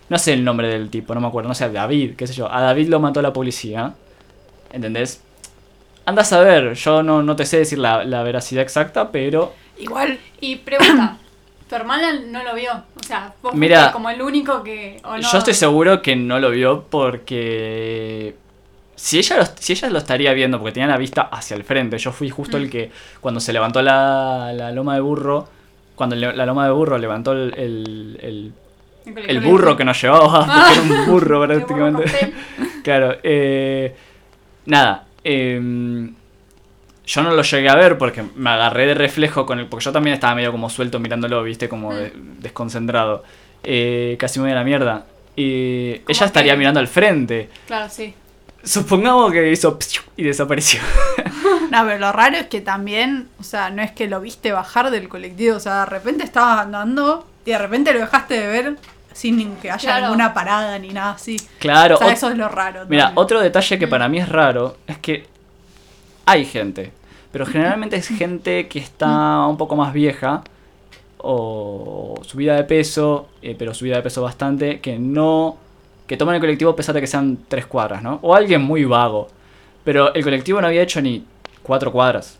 [0.08, 2.50] no sé el nombre del tipo, no me acuerdo, no sé, David, qué sé yo,
[2.52, 3.94] a David lo mató la policía,
[4.72, 5.22] ¿entendés?
[6.04, 10.18] Anda a saber, yo no, no te sé decir la, la veracidad exacta, pero Igual,
[10.40, 11.16] Y pregunta,
[11.68, 12.72] ¿tu hermana no lo vio?
[12.98, 15.00] O sea, vos Mira, como el único que...
[15.04, 15.20] o no?
[15.22, 18.34] yo estoy seguro que no lo vio porque...
[19.02, 21.96] Si ella, lo, si ella lo estaría viendo, porque tenía la vista hacia el frente,
[21.96, 22.62] yo fui justo Mm.
[22.62, 25.48] el que cuando se levantó la, la loma de burro,
[25.94, 28.52] cuando la loma de burro levantó el, el- el
[29.06, 29.50] El, El colectivo.
[29.50, 32.34] burro que nos llevaba, porque era un burro El burro prácticamente.
[32.84, 33.94] Claro, eh,
[34.66, 35.06] nada.
[35.24, 36.14] em,
[37.06, 39.66] yo no lo llegué a ver porque me agarré de reflejo con el.
[39.66, 43.24] Porque yo también estaba medio como suelto mirándolo, viste, como de- desconcentrado.
[43.62, 45.06] Eh, casi me voy a la mierda.
[45.36, 47.48] Y ella estaría que- mirando al frente.
[47.66, 48.14] Claro, sí.
[48.62, 49.78] Supongamos que hizo
[50.16, 50.80] y desapareció.
[51.70, 54.90] no, pero lo raro es que también, o sea, no es que lo viste bajar
[54.90, 58.76] del colectivo, o sea, de repente estabas andando y de repente lo dejaste de ver
[59.12, 60.06] sin que haya Claro.
[60.06, 61.36] ninguna parada ni nada así.
[61.58, 62.84] Claro, O sea, eso es lo raro.
[62.88, 63.18] Mira, también.
[63.18, 63.90] otro detalle que Mm.
[63.90, 65.26] para mí es raro es que
[66.26, 66.92] hay gente,
[67.32, 70.42] pero generalmente es gente que está un poco más vieja
[71.18, 75.56] o subida de peso, eh, pero subida de peso bastante, que no
[76.10, 78.18] que toman el colectivo a pesar de que sean tres cuadras, ¿no?
[78.22, 79.28] O alguien muy vago,
[79.84, 81.24] pero el colectivo no había hecho ni
[81.62, 82.36] cuatro cuadras.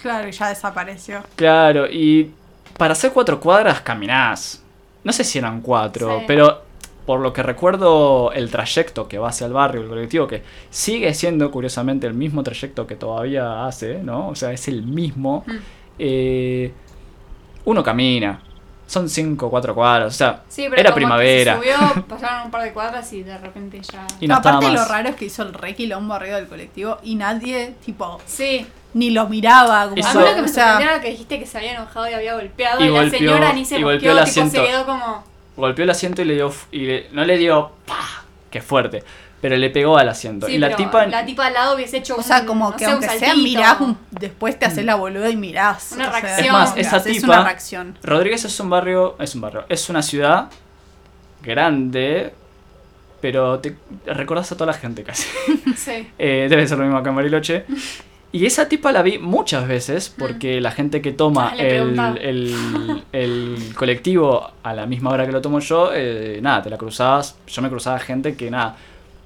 [0.00, 1.20] Claro, y ya desapareció.
[1.36, 2.30] Claro, y
[2.78, 4.62] para hacer cuatro cuadras caminás.
[5.04, 6.24] No sé si eran cuatro, Sí.
[6.26, 6.62] pero
[7.04, 11.12] por lo que recuerdo el trayecto que va hacia el barrio, el colectivo, que sigue
[11.12, 14.28] siendo curiosamente el mismo trayecto que todavía hace, ¿no?
[14.30, 15.44] O sea, es el mismo.
[15.46, 15.56] Mm.
[15.98, 16.72] eh,
[17.66, 18.40] uno camina.
[18.90, 20.08] Son cinco o cuatro cuadras.
[20.12, 21.52] O sea, Sí, pero era como que primavera.
[21.54, 24.04] se subió, pasaron un par de cuadras y de repente ya.
[24.18, 24.88] Y no estaba Aparte lo más.
[24.90, 29.10] raro es que hizo el re quilombo arriba del colectivo y nadie, tipo, Sí, ni
[29.10, 29.84] lo miraba.
[29.90, 31.58] Como, Eso- a mí lo que me o sea, sorprendió era que dijiste que se
[31.58, 34.10] había enojado y había golpeado Y y, la golpeó- señora ni se y golpeó, golpeó
[34.10, 34.68] el tipo, se asiento.
[34.68, 35.24] quedó como.
[35.56, 36.48] golpeó el asiento y le dio.
[36.48, 37.70] f- Y le- no le dio.
[37.86, 38.24] ¡pah!
[38.50, 39.04] ¡Qué fuerte!
[39.40, 40.46] Pero le pegó al asiento.
[40.46, 41.06] Sí, y la tipa.
[41.06, 43.08] la tipa al lado hubiese hecho o sea, un- como no que sé, un aunque
[43.08, 43.42] sea saltito.
[43.42, 45.92] mirás, un- después te haces la boluda y mirás.
[45.92, 46.46] Una sea, reacción.
[46.46, 47.98] Es más, esa tipa- una reacción.
[48.02, 49.16] Rodríguez es un barrio.
[49.18, 49.64] Es un barrio.
[49.70, 50.50] Es una ciudad
[51.42, 52.32] grande.
[53.20, 53.76] Pero te
[54.06, 55.28] recordás a toda la gente casi.
[55.76, 56.08] Sí.
[56.18, 57.64] Eh, debe ser lo mismo acá en Bariloche.
[58.32, 63.04] Y esa tipa la vi muchas veces porque la gente que toma Ah, el, el-
[63.12, 67.36] el colectivo a la misma hora que lo tomo yo, eh, nada, te la cruzabas.
[67.48, 68.76] Yo me cruzaba gente que nada,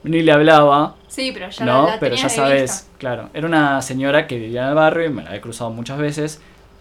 [0.04, 1.86] ni le hablaba, Sí, pero ya ¿no?
[1.86, 2.86] la, la Pero ya sabes, vista.
[2.98, 3.30] claro.
[3.34, 6.40] Era una señora que vivía en el barrio y me la he cruzado muchas veces.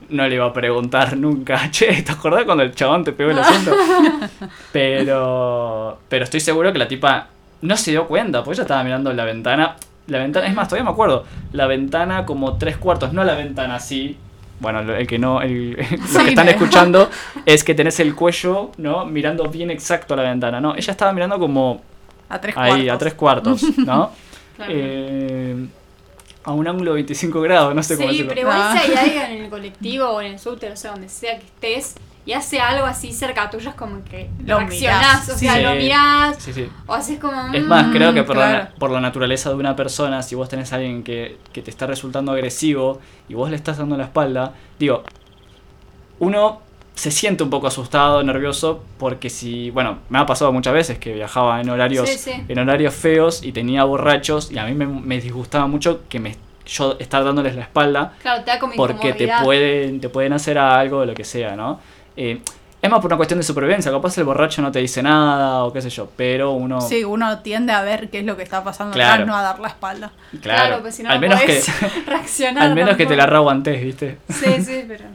[0.10, 3.40] No le iba a preguntar nunca, che, ¿te acordás cuando el chabón te pegó el
[3.40, 3.74] asiento?
[4.72, 7.28] Pero, pero estoy seguro que la tipa
[7.62, 9.76] no se dio cuenta, porque ella estaba mirando la ventana.
[10.08, 11.24] La ventana, es más, todavía me acuerdo.
[11.54, 14.18] La ventana como tres cuartos, no la ventana así.
[14.60, 15.72] Bueno, lo- el que no, el,
[16.14, 17.10] los que están escuchando
[17.46, 19.06] es que tenés el cuello, ¿no?
[19.06, 20.60] Mirando bien exacto a la ventana.
[20.60, 21.82] No, ella estaba mirando como
[22.30, 22.90] A tres ahí, cuartos.
[22.96, 24.12] a tres cuartos, ¿no?
[24.56, 24.72] Claro.
[24.76, 25.66] Eh,
[26.44, 28.78] a un ángulo de 25 grados, no sé cómo Sí, pero igual Ah.
[28.80, 31.46] si hay alguien en el colectivo o en el subte, o sea, donde sea que
[31.46, 35.56] estés, y hace algo así cerca tuyo, es como que Lo reaccionás, mirás, o sea,
[35.56, 35.62] sí.
[35.64, 36.70] lo mirás, Sí, sí.
[36.86, 37.52] o haces como...
[37.54, 38.68] Es más, mm, creo que por, la, claro.
[38.78, 41.88] por la naturaleza de una persona, si vos tenés a alguien que, que te está
[41.88, 45.04] resultando agresivo y vos le estás dando la espalda, digo,
[46.20, 46.62] uno
[46.95, 51.13] se siente un poco asustado, nervioso, porque si, bueno, me ha pasado muchas veces que
[51.13, 52.32] viajaba en horarios, Sí, sí.
[52.47, 56.36] en horarios feos y tenía borrachos y a mí me, me disgustaba mucho que me
[56.65, 60.58] yo estar dándoles la espalda Claro, te da como porque te pueden, te pueden hacer
[60.58, 61.79] algo o lo que sea, ¿no?
[62.15, 62.39] Eh,
[62.82, 65.73] es más por una cuestión de supervivencia, capaz el borracho no te dice nada o
[65.73, 66.79] qué sé yo, pero uno...
[66.82, 69.13] Sí, uno tiende a ver qué es lo que está pasando Claro.
[69.23, 70.12] atrás, no a dar la espalda.
[70.41, 72.63] Claro, Claro, pues si no, al no menos que podés reaccionar.
[72.63, 74.17] al menos que te la reaguantes, ¿viste?
[74.29, 75.06] Sí, sí, pero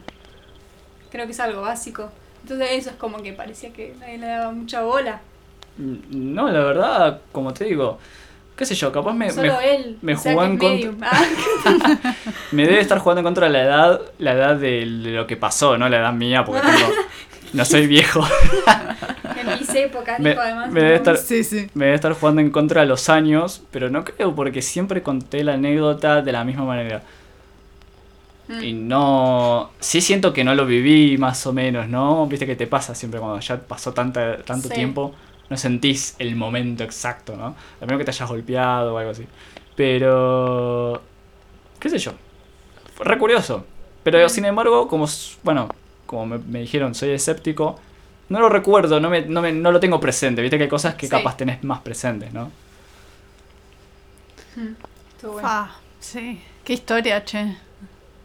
[1.11, 2.11] creo que es algo básico.
[2.43, 5.21] Entonces eso es como que parecía que nadie le daba mucha bola.
[5.77, 7.99] No, la verdad, como te digo,
[8.57, 9.99] qué sé yo, capaz me, Solo me, él.
[10.03, 11.09] me o sea, jugó en contra-.
[11.11, 11.25] Ah,
[12.53, 15.79] me debe estar jugando en contra de la edad, la edad de lo que pasó,
[15.79, 16.93] no la edad mía, porque tengo,
[17.53, 18.27] no soy viejo.
[19.41, 20.71] en mis épocas, Me- además.
[20.71, 21.69] me debe estar- Sí, sí.
[21.75, 25.45] Me debe estar jugando en contra de los años, pero no creo porque siempre conté
[25.45, 27.03] la anécdota de la misma manera.
[28.49, 28.63] Mm.
[28.65, 29.71] Y no.
[29.79, 32.27] Sí siento que no lo viví más o menos, ¿no?
[32.27, 34.75] Viste que te pasa siempre cuando ya pasó tanta, tanto Sí.
[34.75, 35.15] tiempo,
[35.51, 37.55] no sentís el momento exacto, ¿no?
[37.81, 39.27] A menos que te hayas golpeado o algo así.
[39.77, 41.03] Pero.
[41.79, 42.13] ¿Qué sé yo?
[42.95, 43.65] Fue re curioso.
[44.03, 44.31] Pero Mm.
[44.31, 45.07] sin embargo, como.
[45.43, 45.69] Bueno,
[46.07, 47.79] como me, me dijeron, soy escéptico.
[48.31, 50.43] No lo recuerdo, no, me, no, me- no lo tengo presente.
[50.43, 51.11] Viste que hay cosas que Sí.
[51.11, 52.51] capaz tenés más presentes, ¿no?
[54.57, 54.75] Mm,
[55.15, 55.49] estuvo bueno.
[55.51, 56.41] Ah, sí.
[56.65, 57.57] Qué historia, che.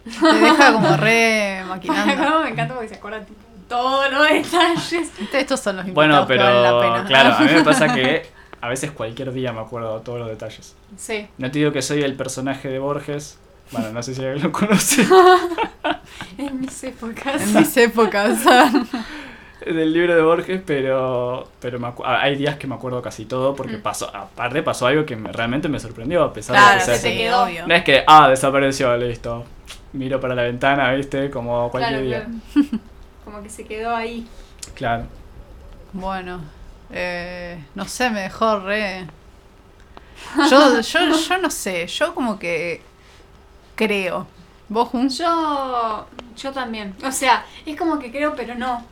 [0.03, 2.39] Te deja como re maquinando.
[2.43, 3.39] me encanta porque se acuerdan tipo,
[3.69, 5.11] todos los detalles.
[5.19, 7.05] Viste, Estos son los Bueno, invitados que valen la pero pena.
[7.07, 8.25] claro, a mí me pasa que
[8.61, 10.75] a veces cualquier día me acuerdo todos los detalles.
[10.97, 11.27] Sí.
[11.37, 13.37] No te digo que soy el personaje de Borges.
[13.71, 15.07] Bueno, no sé si alguien lo conoce.
[16.37, 17.41] En mis épocas.
[17.41, 18.39] En mis épocas.
[19.65, 23.77] Del libro de Borges, pero pero me hay días que me acuerdo casi todo porque
[23.77, 23.81] Mm.
[23.81, 27.11] pasó, aparte pasó algo que me- realmente me sorprendió a pesar claro, de que te
[27.11, 27.43] sí, quedó.
[27.43, 27.67] obvio.
[27.67, 29.45] No es que, ah, desapareció, listo.
[29.93, 32.41] Miro para la ventana, viste, como cualquier Claro, día.
[32.53, 32.79] claro.
[33.23, 34.27] Como que se quedó ahí.
[34.75, 35.05] Claro.
[35.93, 36.41] Bueno,
[36.91, 39.07] eh, no sé, me dejó re...
[40.49, 42.81] Yo, yo, yo no sé, yo como que
[43.75, 44.25] creo.
[44.69, 45.09] ¿Vos, Jun?
[45.09, 46.95] Yo, yo también.
[47.05, 48.83] O sea, es como que creo, pero no.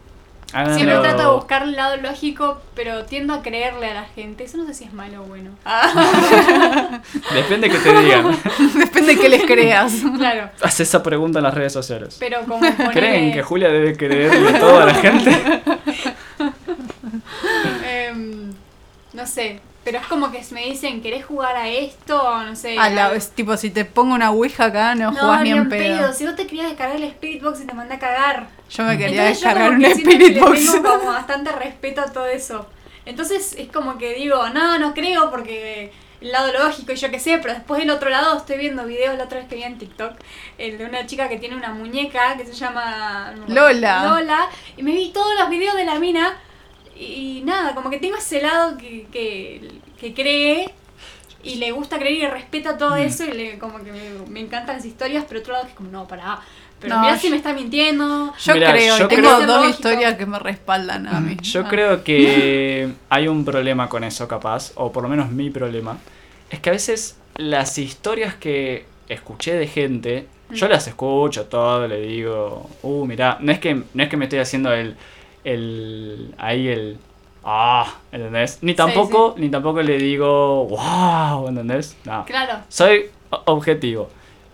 [0.53, 4.43] Háganlo- Siempre trato de buscar el lado lógico, pero tiendo a creerle a la gente.
[4.43, 5.51] Eso no sé si es malo o bueno.
[7.33, 8.37] Depende que te digan.
[8.77, 9.93] Depende de que les creas.
[10.17, 10.49] claro.
[10.61, 12.17] Haz esa pregunta en las redes sociales.
[12.19, 15.61] Pero como ponele, ¿Creen que Julia debe creerle todo a la gente?
[17.87, 18.53] em,
[19.13, 22.43] no sé, pero es como que me dicen, ¿querés jugar a esto?
[22.43, 22.77] No sé.
[22.77, 25.69] A la vez, tipo, si te pongo una ouija acá, no, No, jugás ni en
[25.69, 26.13] pedo.
[26.13, 28.47] Si vos te querías descargar el Spirit Box y te mandé a cagar.
[28.69, 30.71] Yo me quería Entonces descargar un Spirit Box.
[30.71, 32.67] Tengo como bastante respeto a todo eso.
[33.05, 35.91] Entonces es como que digo, no, no creo porque
[36.21, 39.17] el lado lógico y yo qué sé, pero después del otro lado estoy viendo videos
[39.17, 40.13] la otra vez que vi en TikTok,
[40.59, 44.05] el de una chica que tiene una muñeca que se llama Lola.
[44.05, 46.37] Lola, y me vi todos los videos de la mina
[47.01, 50.69] y nada, como que tengo ese lado que, que, que cree
[51.43, 52.99] y le gusta creer y respeta todo Mm.
[52.99, 55.75] eso y le, como que me, me encantan las historias, pero otro lado que es
[55.77, 56.39] como, no, pará,
[56.79, 58.33] pero No, mira si me está mintiendo.
[58.43, 59.69] Yo Mirá, creo, yo tengo creo- dos Lógico.
[59.69, 61.37] historias que me respaldan a mí.
[61.41, 61.69] Yo Ah.
[61.69, 65.97] creo que hay un problema con eso, capaz, o por lo menos mi problema.
[66.49, 72.01] Es que a veces las historias que escuché de gente, yo las escucho todo, le
[72.01, 74.95] digo, uh, mirá, no es que, no es que me estoy haciendo el,
[75.43, 76.97] el, ahí el,
[77.43, 78.59] ah, ¿entendés?
[78.61, 81.97] Ni tampoco, ni tampoco le digo, wow, ¿entendés?
[82.05, 82.25] No.
[82.25, 82.59] Claro.
[82.69, 83.05] Soy
[83.45, 84.09] objetivo.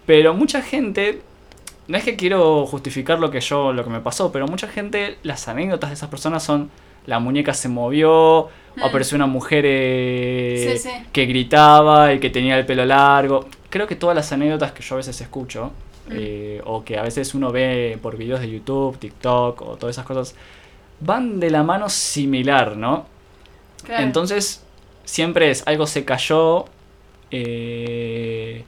[0.05, 1.21] Pero mucha gente,
[1.87, 5.17] no es que quiero justificar lo que yo, lo que me pasó, pero mucha gente,
[5.23, 6.69] las anécdotas de esas personas son
[7.05, 8.83] la muñeca se movió, Mm.
[8.83, 13.47] apareció una mujer eh, Sí, que gritaba y que tenía el pelo largo.
[13.69, 15.71] Creo que todas las anécdotas que yo a veces escucho,
[16.07, 16.11] Mm.
[16.13, 20.05] eh, o que a veces uno ve por videos de YouTube, TikTok, o todas esas
[20.05, 20.35] cosas,
[20.99, 23.05] van de la mano similar, ¿no?
[23.83, 24.03] claro.
[24.03, 24.63] Entonces,
[25.05, 26.65] siempre es algo se cayó.
[27.31, 28.63] eh,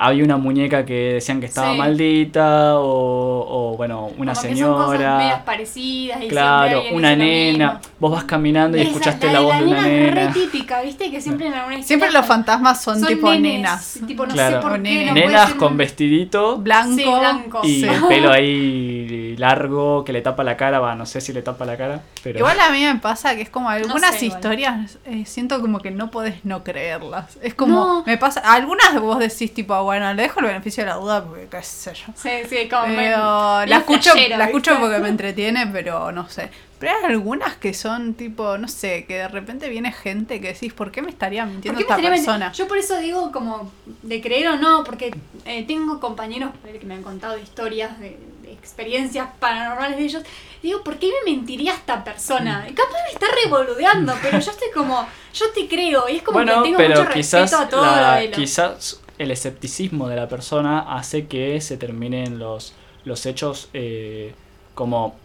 [0.00, 1.78] había una muñeca que decían que estaba Sí.
[1.78, 2.78] maldita.
[2.78, 5.42] O, o, bueno, una Como que son cosas señora.
[5.46, 7.80] parecidas y Claro, una nena.
[8.00, 10.82] Vos vas caminando y Esa- escuchaste la voz la de una nena es re típica,
[10.82, 11.10] ¿viste?
[11.10, 13.98] Que siempre en alguna historia Siempre los fantasmas son, tipo nenes, nenas.
[14.06, 14.56] Tipo, no Claro.
[14.56, 15.06] sé por qué.
[15.06, 16.58] no Nenas con un- vestidito.
[16.58, 16.96] Blanco.
[16.96, 17.60] Sí, blanco.
[17.62, 17.84] Y Sí.
[17.88, 20.80] el pelo ahí largo que le tapa la cara.
[20.80, 22.02] Va, no sé si le tapa la cara.
[22.22, 25.78] Pero Igual a mí me pasa que es como algunas sé, historias eh, siento como
[25.78, 27.38] que no podés no creerlas.
[27.42, 28.02] Es como, No.
[28.04, 31.24] me pasa, algunas vos decís tipo, "Ah, bueno, le dejo el beneficio de la duda
[31.24, 32.12] porque qué sé yo.
[32.16, 32.82] Sí, sí, como.
[32.96, 34.86] Pero la escucho, flashero, la escucho ¿viste?
[34.86, 36.50] porque me entretiene, pero no sé.
[36.78, 40.72] Pero hay algunas que son tipo, no sé, que de repente viene gente que decís,
[40.72, 42.52] ¿por qué me estaría ¿Por mintiendo me esta estaría persona?
[42.52, 45.12] Yo por eso digo como de creer o no, porque
[45.44, 50.22] eh, tengo compañeros que me han contado historias de, de experiencias paranormales de ellos.
[50.62, 52.64] Digo, ¿por qué me mentiría esta persona?
[52.68, 55.04] Y capaz me está revoludeando, pero yo estoy como,
[55.34, 57.82] yo te creo, y es como bueno, que tengo pero mucho quizás, respeto a todo
[57.86, 62.72] la- lo de lo- quizás el escepticismo de la persona hace que se terminen los,
[63.04, 64.34] los hechos eh,
[64.74, 65.16] como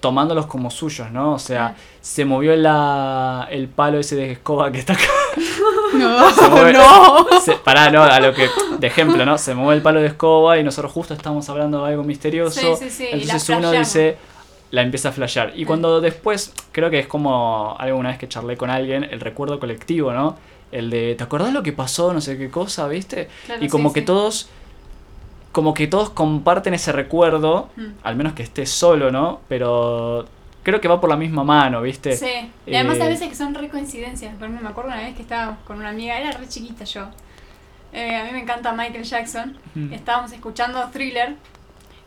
[0.00, 1.32] tomándolos como suyos, ¿no?
[1.34, 1.74] O sea, Ah.
[2.00, 5.04] se movió la, el palo ese de escoba que está acá.
[5.94, 6.72] No, Se mueve-
[7.30, 7.40] no.
[7.40, 9.38] Se, pará, no, a lo que, de ejemplo, ¿no?
[9.38, 12.76] Se mueve el palo de escoba y nosotros justo estamos hablando de algo misterioso.
[12.76, 14.18] Sí, sí, sí, entonces uno dice,
[14.72, 15.52] la empieza a flashear.
[15.56, 19.58] Y cuando después, creo que es como alguna vez que charlé con alguien, el recuerdo
[19.58, 20.36] colectivo, ¿no?
[20.72, 22.12] El de, ¿te acordás lo que pasó?
[22.12, 23.28] No sé qué cosa, ¿viste?
[23.46, 24.48] Claro, y como que todos,
[25.56, 27.86] como que todos comparten ese recuerdo, Mm.
[28.02, 29.40] al menos que estés solo, ¿no?
[29.48, 30.26] Pero
[30.62, 32.14] creo que va por la misma mano, ¿viste?
[32.14, 34.34] Sí, y además Eh, a veces que son re coincidencias.
[34.34, 37.06] Por ejemplo, me acuerdo una vez que estábamos con una amiga, era re chiquita yo.
[37.94, 39.56] Eh, a mí me encanta Michael Jackson.
[39.74, 39.94] Mm.
[39.94, 41.36] Estábamos escuchando Thriller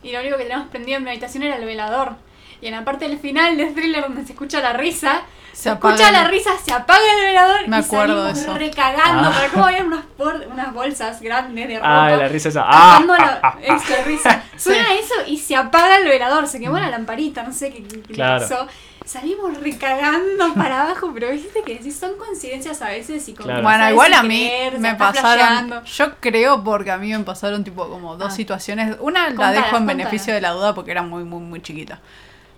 [0.04, 2.12] y lo único que teníamos prendido en mi habitación era el velador.
[2.60, 5.68] Y en la parte del final de Thriller donde se escucha la risa, Se se
[5.70, 8.58] escucha apaga la el- risa, se apaga el velador Me y acuerdo de salimos eso.
[8.58, 9.28] recagando.
[9.28, 9.32] Ah.
[9.32, 12.06] Para cómo había unas, por- unas bolsas grandes de ropa.
[12.06, 12.64] Ah, la risa esa.
[12.66, 13.76] Ah, la- ah, ah, ah.
[13.76, 14.42] esa risa.
[14.56, 18.40] Suena eso y se apaga el velador, se quemó la lamparita, no sé qué, Claro.
[18.46, 18.66] pasó.
[19.06, 23.62] Salimos recagando para abajo, pero viste que decís, son coincidencias a veces y como Claro.
[23.62, 25.32] Bueno, igual a mí creer, me pasaron.
[25.38, 25.84] flasheando.
[25.84, 28.36] Yo creo porque a mí me pasaron tipo como dos Ah.
[28.36, 28.96] situaciones.
[29.00, 31.98] Una la dejo en beneficio de la duda porque era muy, muy, muy chiquita.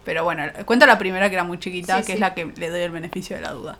[0.04, 2.12] Pero bueno, cuento la primera que era muy chiquita, Sí, que sí.
[2.14, 3.76] es la que le doy el beneficio de la duda.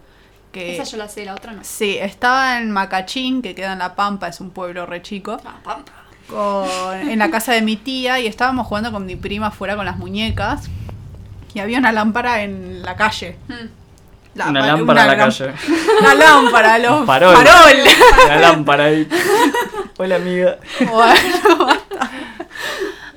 [0.52, 1.64] Que Esa yo la sé, la otra no.
[1.64, 5.38] sí, estaba en Macachín, que queda en La Pampa, es un pueblo re chico.
[5.44, 5.92] Ah, pampa.
[6.28, 9.84] con- en la casa de mi tía y estábamos jugando con mi prima fuera con
[9.84, 10.68] las muñecas.
[11.54, 13.36] Y había una lámpara en la calle.
[13.48, 13.54] Mm.
[14.34, 15.52] La- Una lámpara en la calle.
[16.00, 17.34] Una lámpara, los Farol.
[17.36, 17.76] farol.
[18.28, 19.06] La lámpara ahí.
[19.98, 20.56] Hola, amiga.
[20.80, 22.10] Bueno, basta.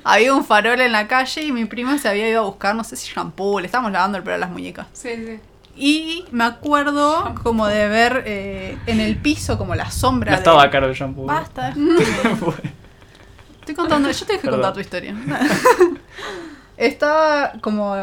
[0.08, 2.84] Había un farol en la calle y mi prima se había ido a buscar, no
[2.84, 4.86] sé si shampoo, le estábamos lavando el pelo a las muñecas.
[4.92, 5.40] Sí, sí.
[5.78, 10.40] Y me acuerdo como de ver eh, en el piso como la sombra No de...
[10.40, 11.26] estaba caro el shampoo.
[11.26, 11.74] Basta.
[13.60, 14.60] Estoy contando, yo te dejé Perdón.
[14.60, 15.14] contar tu historia.
[16.76, 17.94] Estaba como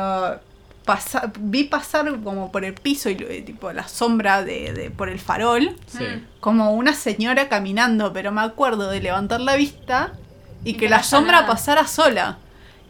[0.85, 5.09] pasa- vi pasar como por el piso y eh, tipo la sombra de, de- por
[5.09, 6.03] el farol Sí.
[6.39, 10.13] Como una señora caminando, pero me acuerdo de levantar la vista
[10.64, 11.47] y, que la sombra nada.
[11.47, 12.38] pasara sola.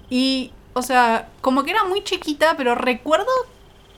[0.09, 3.27] Y, o sea, como que era muy chiquita, pero recuerdo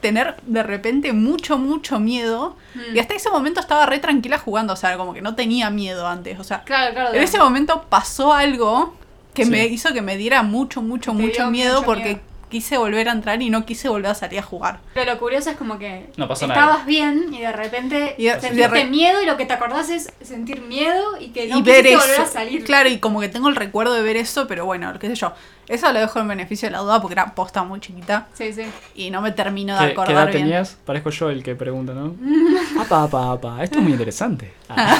[0.00, 2.56] tener de repente mucho, mucho miedo.
[2.74, 2.96] Mm.
[2.96, 6.06] Y hasta ese momento estaba re tranquila jugando, o sea, como que no tenía miedo
[6.06, 6.38] antes.
[6.38, 7.14] O sea, Claro, claro.
[7.14, 8.94] en ese momento pasó algo
[9.34, 9.50] que Sí.
[9.50, 12.20] me hizo que me diera mucho, mucho, Te mucho miedo mucho porque miedo.
[12.48, 14.80] Quise volver a entrar y no quise volver a salir a jugar.
[14.94, 16.84] Pero lo curioso es como que No pasó estabas nada.
[16.86, 19.90] bien y de repente Y de- sentiste de re- miedo y lo que te acordás
[19.90, 21.98] es sentir miedo y que no y ver eso.
[22.00, 22.64] volver a salir.
[22.64, 25.32] Claro, y como que tengo el recuerdo de ver eso, pero bueno, qué sé yo.
[25.68, 28.62] Eso lo dejo en beneficio de la duda porque era posta muy chiquita Sí, sí.
[28.94, 30.38] y no me termino de ¿Qué, qué acordar edad bien.
[30.44, 30.76] tenías?
[30.84, 32.14] Parezco yo el que pregunta, ¿no?
[32.80, 33.64] Apa, apa, apa.
[33.64, 34.52] Esto es muy interesante.
[34.68, 34.98] Ah,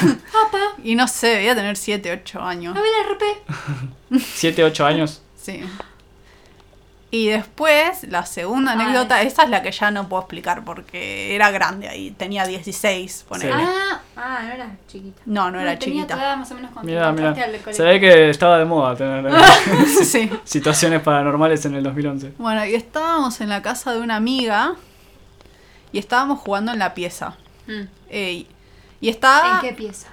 [0.83, 2.77] Y no sé, debía tener 7, 8 años.
[2.77, 3.25] A ver, RP.
[4.35, 5.23] Siete, ocho años.
[5.37, 5.61] Sí.
[7.11, 11.53] Y después, la segunda anécdota, esa es la que ya no puedo explicar porque era
[11.53, 13.53] grande ahí, tenía 16, ponele.
[13.53, 13.63] Sí.
[13.65, 15.23] Ah, ah, no era chiquita.
[15.25, 16.21] No, no era tenía chiquita.
[16.21, 17.09] edad más o menos mira.
[17.11, 20.31] entraste al Se ve que estaba de moda tener eh, sí.
[20.43, 22.33] situaciones paranormales en el 2011.
[22.39, 24.75] Bueno, y estábamos en la casa de una amiga
[25.93, 27.37] y estábamos jugando en la pieza.
[27.69, 27.83] Mm.
[28.11, 28.47] Eh,
[29.01, 30.09] y estaba ¿En qué pieza?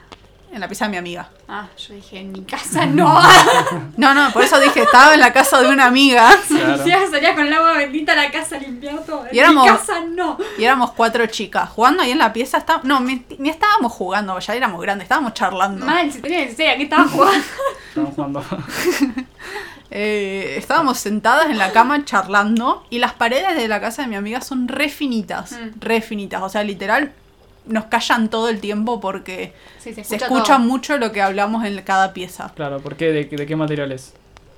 [0.54, 1.30] En la pieza de mi amiga.
[1.48, 3.20] Ah, yo dije, en mi casa no.
[3.98, 6.86] No, no, por eso dije, estaba en la casa de una amiga Claro.
[6.86, 9.26] Ya salía con el agua bendita a la casa a limpiar todo.
[9.28, 10.38] En Y éramos- mi casa no.
[10.58, 11.70] y éramos cuatro chicas.
[11.70, 12.80] Jugando ahí en la pieza, está...
[12.84, 15.86] no, ni, ni estábamos jugando, ya éramos grandes, estábamos charlando.
[15.86, 17.46] Mal, si tenía 16, ¿a qué estabas jugando?
[17.90, 18.44] Estamos jugando.
[19.96, 24.16] Eh, estábamos sentadas en la cama charlando y las paredes de la casa de mi
[24.16, 25.80] amiga son re finitas, Mm.
[25.82, 27.12] re finitas, o sea, literal
[27.66, 31.82] nos callan todo el tiempo porque Sí, se se escucha, mucho lo que hablamos en
[31.82, 32.52] cada pieza.
[32.56, 33.12] Claro, ¿por qué?
[33.12, 34.14] ¿De, de qué material es?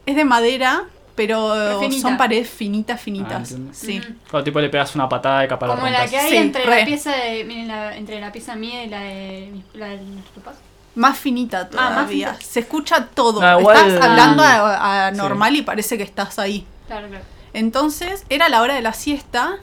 [0.05, 0.83] Es de madera,
[1.15, 3.51] pero son paredes finitas, finitas.
[3.51, 3.73] entiendo.
[3.73, 4.01] sí.
[4.29, 6.79] Cuando tipo le pegas una patada de capa Como la que hay Sí, entre, re.
[6.81, 10.25] la pieza de, miren, la- entre la pieza mía y la de, la de mis
[10.35, 10.55] papás.
[10.95, 11.95] Más finita Ah, todavía.
[11.95, 12.37] más finita.
[12.41, 13.41] Se escucha todo.
[13.41, 15.17] No, igual- Estás hablando a, a Sí.
[15.17, 16.65] normal y parece que estás ahí.
[16.87, 17.23] Claro, claro.
[17.53, 19.57] Entonces era la hora de la siesta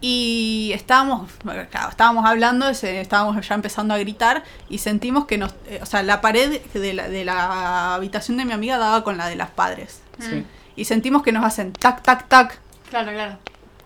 [0.00, 5.80] y estábamos, claro, estábamos hablando, estábamos ya empezando a gritar y sentimos que nos, eh,
[5.82, 9.26] o sea, la pared de la, de la habitación de mi amiga daba con la
[9.28, 10.00] de las padres.
[10.18, 10.34] Sí.
[10.36, 10.44] Mm,
[10.76, 13.38] Y sentimos que nos hacen tac, tac, tac, Claro, claro.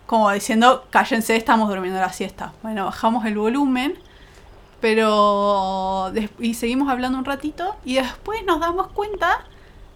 [0.05, 2.51] como diciendo, cállense, estamos durmiendo la siesta.
[2.61, 3.97] Bueno, bajamos el volumen,
[4.81, 9.45] pero y seguimos hablando un ratito y después nos damos cuenta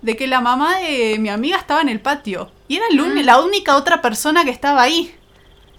[0.01, 3.25] de que la mamá de mi amiga estaba en el patio y era el Mm.
[3.25, 5.13] la única otra persona que estaba ahí.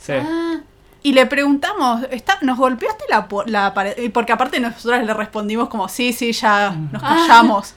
[0.07, 0.13] Sí.
[0.15, 0.61] Ah,
[1.03, 3.97] Y le preguntamos, ¿está, ¿nos golpeaste la, la pared?
[3.99, 7.17] Y Porque aparte nosotros le respondimos como, sí, sí, ya nos Ah.
[7.29, 7.75] callamos.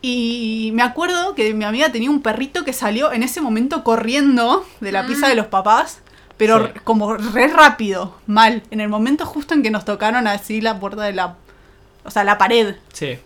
[0.00, 4.64] Y me acuerdo que mi amiga tenía un perrito que salió en ese momento corriendo
[4.80, 5.20] de la Mm.
[5.22, 6.00] de los papás,
[6.36, 6.72] pero Sí.
[6.84, 11.02] como re rápido, mal, en el momento justo en que nos tocaron así la puerta
[11.02, 11.34] de la...
[12.04, 12.76] O sea, la pared.
[12.92, 13.18] Sí.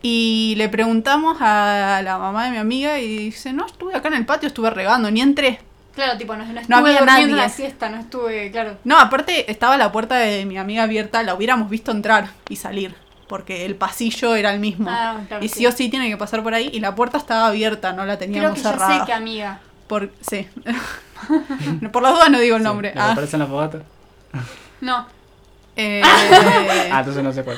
[0.00, 4.14] Y le preguntamos a la mamá de mi amiga y dice, no, estuve acá en
[4.14, 5.60] el patio, estuve regando, ni entré.
[5.98, 7.36] Claro, tipo, no, no estuve No había durmiendo nadie.
[7.36, 8.76] la siesta, no estuve, claro.
[8.84, 12.94] No, aparte estaba la puerta de mi amiga abierta, la hubiéramos visto entrar y salir,
[13.28, 14.88] porque el pasillo era el mismo.
[14.90, 15.58] Ah, claro, y sí.
[15.60, 18.16] sí o sí tiene que pasar por ahí y la puerta estaba abierta, no la
[18.16, 19.00] Creo teníamos que ya cerrada.
[19.00, 19.60] sé que amiga.
[19.86, 20.46] Por, sí.
[21.92, 22.88] por las dudas no digo el Sí, nombre.
[22.90, 23.78] ¿lo que Ah, aparece en la fogata?
[24.80, 25.06] No.
[25.76, 26.02] eh,
[26.90, 27.56] Ah, entonces no sé cuál.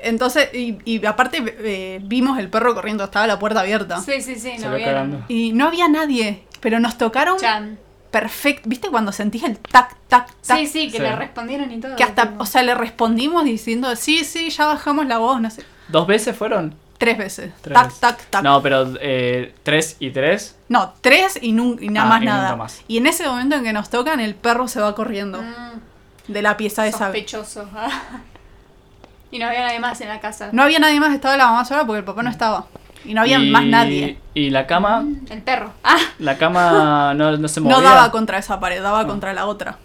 [0.00, 4.00] entonces, y, y aparte eh, vimos el perro corriendo, estaba la puerta abierta.
[4.00, 5.24] Sí, sí, sí, no cagando.
[5.28, 7.78] Y no había nadie, pero nos tocaron Chan.
[8.10, 8.66] perfecto.
[8.70, 10.58] ¿Viste cuando sentís el tac, tac, tac?
[10.58, 11.02] Sí, sí, que Sí.
[11.02, 11.96] le respondieron y todo.
[11.96, 15.62] Que hasta, o sea, le respondimos diciendo, sí, sí, ya bajamos la voz, no sé.
[15.88, 16.74] ¿Dos veces fueron?
[16.98, 17.52] Tres veces.
[17.62, 18.42] Tres tac, tac, tac.
[18.44, 20.56] No, pero eh, tres y tres.
[20.68, 21.52] No, tres y, y
[21.88, 22.42] nada Ah, más y nada.
[22.44, 22.80] nunca más.
[22.86, 26.42] Y en ese momento en que nos tocan, el perro se va corriendo Mm, de
[26.42, 26.98] la pieza esa.
[26.98, 27.68] sospechoso.
[27.74, 27.90] ah.
[29.32, 30.50] y no había nadie más en la casa.
[30.52, 32.66] No había nadie más, estaba la mamá sola porque el papá no estaba.
[33.04, 34.18] Y no había Y- más nadie.
[34.34, 35.72] Y la cama, El perro.
[35.84, 37.76] Ah, la cama no, no se movía.
[37.76, 39.06] No daba contra esa pared, daba Ah.
[39.06, 39.78] contra la otra.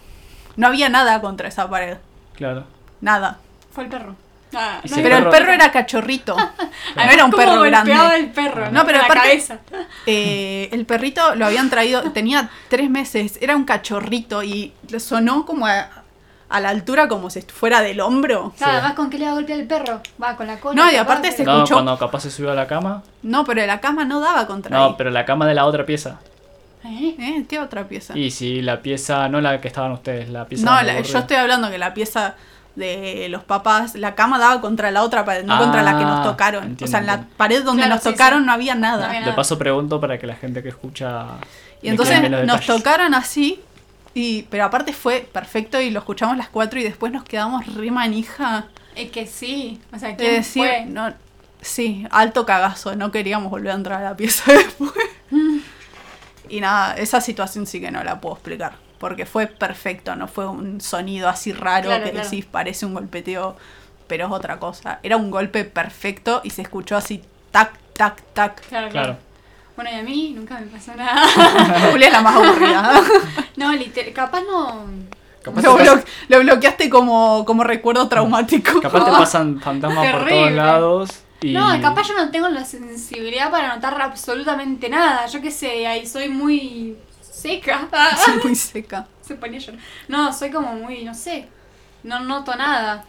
[0.56, 1.98] No había nada contra esa pared.
[2.36, 2.66] Claro.
[3.02, 3.40] Nada.
[3.72, 4.16] fue el perro.
[4.56, 6.36] Ah, no Pero el el perro- era cachorrito.
[6.96, 7.94] No era un cómo perro grande.
[8.18, 8.72] el perro.
[8.72, 9.60] No, pero la aparte- cabeza.
[10.08, 15.46] Eh, el perrito lo habían traído, tenía tres meses, era un cachorrito y le sonó
[15.46, 15.90] como a,
[16.50, 18.54] a la altura como si fuera del hombro.
[18.58, 18.78] Claro, Sí.
[18.78, 20.02] además, ¿con qué le va a golpear el perro?
[20.22, 20.82] Va, con la cola.
[20.82, 21.74] No, y aparte se pero- No, escuchó.
[21.76, 23.04] cuando capaz se subió a la cama.
[23.24, 24.90] No, pero la cama no daba contra ahí.
[24.92, 26.20] No, pero la cama de la otra pieza.
[26.86, 27.16] ¿Eh?
[27.20, 27.46] ¿Eh?
[27.50, 28.18] ¿Qué otra pieza?
[28.18, 30.64] Y si la pieza, no la que estaban ustedes, la pieza.
[30.66, 32.36] No, la- yo estoy hablando que la pieza
[32.76, 36.20] de los papás, la cama daba contra la otra pared, no contra la que nos
[36.20, 36.64] Ah, tocaron.
[36.64, 38.46] entiendo, o sea, en la pared donde Claro, nos sí, tocaron sí.
[38.46, 39.00] no había nada.
[39.00, 39.36] No había De nada.
[39.36, 41.26] paso pregunto para que la gente que escucha.
[41.82, 42.66] Y entonces nos detalles.
[42.68, 43.60] tocaron así,
[44.18, 47.92] y, pero aparte fue perfecto y lo escuchamos las cuatro y después nos quedamos re
[47.92, 49.80] manija Es que sí.
[49.94, 50.86] O sea, de ¿quién decir, fue?
[50.86, 51.14] no,
[51.62, 54.92] sí, alto cagazo, no queríamos volver a entrar a la pieza después.
[56.50, 60.48] y nada, esa situación sí que no la puedo explicar, porque fue perfecto, no fue
[60.48, 62.30] un sonido así raro Claro, que claro.
[62.30, 63.58] decís parece un golpeteo,
[64.08, 65.00] pero es otra cosa.
[65.04, 68.62] Era un golpe perfecto y se escuchó así, tac, tac, tac.
[68.70, 69.18] Claro, claro.
[69.78, 71.28] Bueno, y a mí nunca me pasó nada.
[71.92, 73.00] Julia es la más aburrida.
[73.58, 74.86] no, literal, capaz no.
[75.44, 75.62] Capaz,
[76.30, 78.82] Lo, bloqueaste como, como recuerdo traumático.
[78.82, 81.10] capaz te pasan fantasmas por todos lados.
[81.42, 81.54] Y...
[81.54, 85.28] No, capaz yo no tengo la sensibilidad para notar absolutamente nada.
[85.28, 87.88] Yo qué sé, ahí soy muy seca.
[88.26, 89.06] Soy muy seca.
[89.22, 89.80] Se ponía llorar.
[90.08, 91.48] No, soy como muy, no sé.
[92.02, 93.06] No noto nada.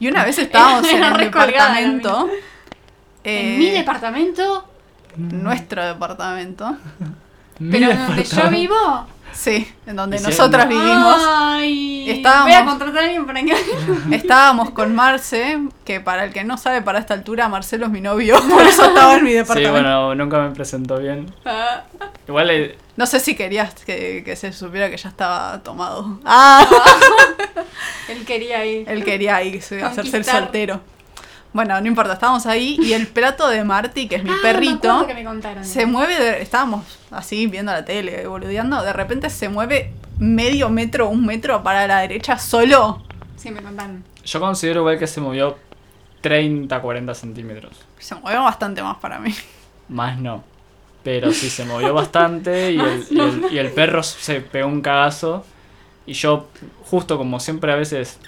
[0.00, 2.30] Y una vez estábamos en el departamento.
[3.24, 4.64] en eh, mi departamento,
[5.16, 6.76] Nuestro departamento.
[7.58, 9.06] Pero donde yo vivo.
[9.32, 11.16] Sí, en donde nosotras vivimos.
[11.28, 13.54] Ay, Estábamos- Voy a contratar a alguien para que.
[14.16, 18.00] Estábamos con Marce, que para el que no sabe, para esta altura, Marcelo es mi
[18.00, 19.72] novio, por eso estaba en mi Sí, departamento.
[19.72, 21.32] bueno, nunca me presentó bien.
[21.44, 21.82] Ah,
[22.26, 26.20] Igual eh, No sé si querías que, que se supiera que ya estaba tomado.
[26.24, 26.66] Ah,
[28.08, 28.88] él quería ir.
[28.88, 30.80] él quería ir, hacerse el soltero.
[31.52, 34.42] Bueno, no importa, estábamos ahí y el plato de Marty, que es mi Ah, me
[34.42, 35.64] perrito, acuerdo que me contaron.
[35.64, 41.08] se mueve, de- estábamos así viendo la tele, boludeando, de repente se mueve medio metro,
[41.08, 43.02] un metro para la derecha solo.
[43.36, 44.04] Sí, me contaron.
[44.24, 45.56] yo considero igual que se movió
[46.20, 47.72] 30, 40 centímetros.
[47.98, 49.34] Se movió bastante más para mí.
[49.88, 50.44] Más no.
[51.02, 54.82] Pero sí se movió bastante y el, y el- y el perro se pegó un
[54.82, 55.44] cagazo.
[56.04, 56.48] Y yo,
[56.90, 58.18] justo como siempre a veces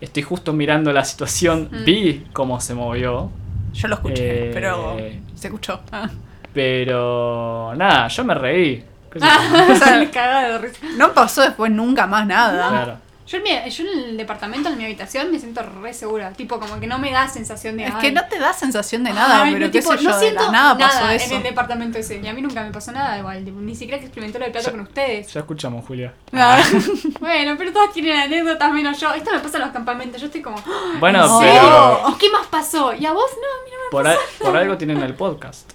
[0.00, 1.84] estoy justo mirando la situación, Mm.
[1.84, 3.30] vi cómo se movió.
[3.72, 4.96] Yo lo escuché, Eh, pero
[5.34, 5.80] se escuchó.
[5.92, 6.08] Ah.
[6.52, 8.84] Pero nada, yo me reí.
[10.96, 12.68] No pasó después nunca más nada.
[12.68, 12.96] Claro.
[13.30, 16.32] Yo en, mi- yo en el departamento, en mi habitación, me siento re segura.
[16.32, 17.84] Tipo, como que no me da sensación de.
[17.84, 20.02] Es ay, que no te da sensación de nada, ay, pero no, qué tipo, sé
[20.02, 21.36] yo, no de siento la nada pasó en eso.
[21.36, 22.18] el departamento ese.
[22.18, 23.44] Y a mí nunca me pasó nada igual.
[23.44, 25.32] tipo, ni siquiera que experimenté lo del plato Ya- con ustedes.
[25.32, 26.12] Ya escuchamos, Julia.
[26.32, 26.60] Ah.
[27.20, 29.12] Bueno, pero todos tienen anécdotas menos yo.
[29.14, 30.20] Esto me pasa en los campamentos.
[30.20, 30.58] Yo estoy como.
[30.58, 31.38] "Ah, Bueno, No.
[31.40, 32.92] pero ¿Y qué más pasó?
[32.94, 33.60] ¿Y a vos no?
[33.60, 35.70] A mí no me por, al- por algo tienen el podcast.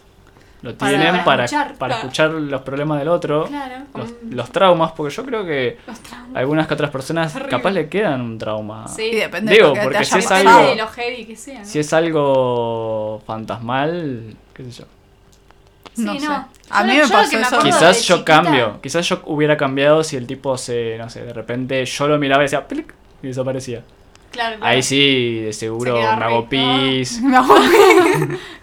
[0.65, 1.75] Lo tienen para para, escuchar.
[1.77, 3.75] para escuchar los problemas del otro, Claro.
[4.29, 5.77] los, traumas, porque yo creo que
[6.33, 8.87] algunas que otras personas capaz le quedan un trauma.
[8.87, 9.03] Sí.
[9.03, 11.25] Y depende Digo, de lo que porque te si haya es algo- de lo heavy
[11.25, 11.59] que sea.
[11.59, 11.65] ¿no?
[11.65, 14.85] Si es algo fantasmal, qué sé yo.
[15.97, 16.27] No sé.
[16.69, 17.59] A mí me pasó que me eso.
[17.59, 21.31] Quizás yo chiquita- cambio, quizás yo hubiera cambiado si el tipo se, no sé, de
[21.31, 22.93] repente yo lo miraba y decía plic,
[23.23, 23.81] y desaparecía.
[24.31, 24.69] Claro, claro.
[24.73, 27.55] Ahí sí, de seguro Se me hago pis, Me hago-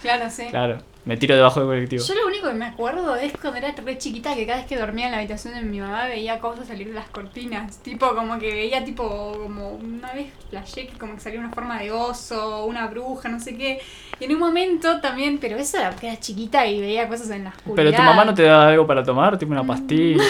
[0.02, 0.46] Claro, sí.
[0.50, 2.04] claro, me tiro debajo del colectivo.
[2.04, 4.76] Yo lo único que me acuerdo es cuando era re chiquita que cada vez que
[4.76, 7.78] dormía en la habitación de mi mamá veía cosas salir de las cortinas.
[7.82, 11.80] Tipo, como que veía tipo, como una vez flashé que como que salía una forma
[11.80, 13.80] de oso, una bruja, no sé qué.
[14.20, 17.44] Y en un momento también, pero eso era porque era chiquita y veía cosas en
[17.44, 17.74] la oscuridad.
[17.76, 20.22] Pero tu mamá no te da algo para tomar, tipo una pastilla.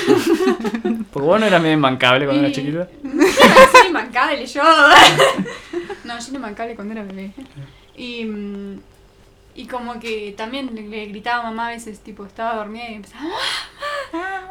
[1.13, 2.89] Porque vos no eras medio inmancable cuando eras Y- chiquita.
[3.73, 4.63] Soy inmancable yo.
[6.05, 7.33] no, yo era inmancable cuando era bebé.
[7.95, 8.81] Y, mm,
[9.55, 13.25] y como que también le, gritaba a mamá a veces, tipo, estaba dormida y empezaba...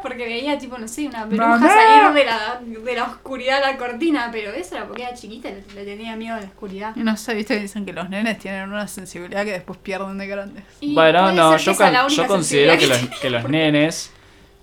[0.02, 1.68] Porque veía, tipo, no sé, una bruja Mamá.
[1.68, 5.48] salir de la, de la oscuridad a la cortina, pero eso era porque era chiquita,
[5.50, 6.96] le, le tenía miedo a la oscuridad.
[6.96, 10.26] No sé, viste que dicen que los nenes tienen una sensibilidad que después pierden de
[10.26, 10.64] grandes.
[10.80, 14.12] Y Bueno, no, yo, con- yo considero que los, que los nenes.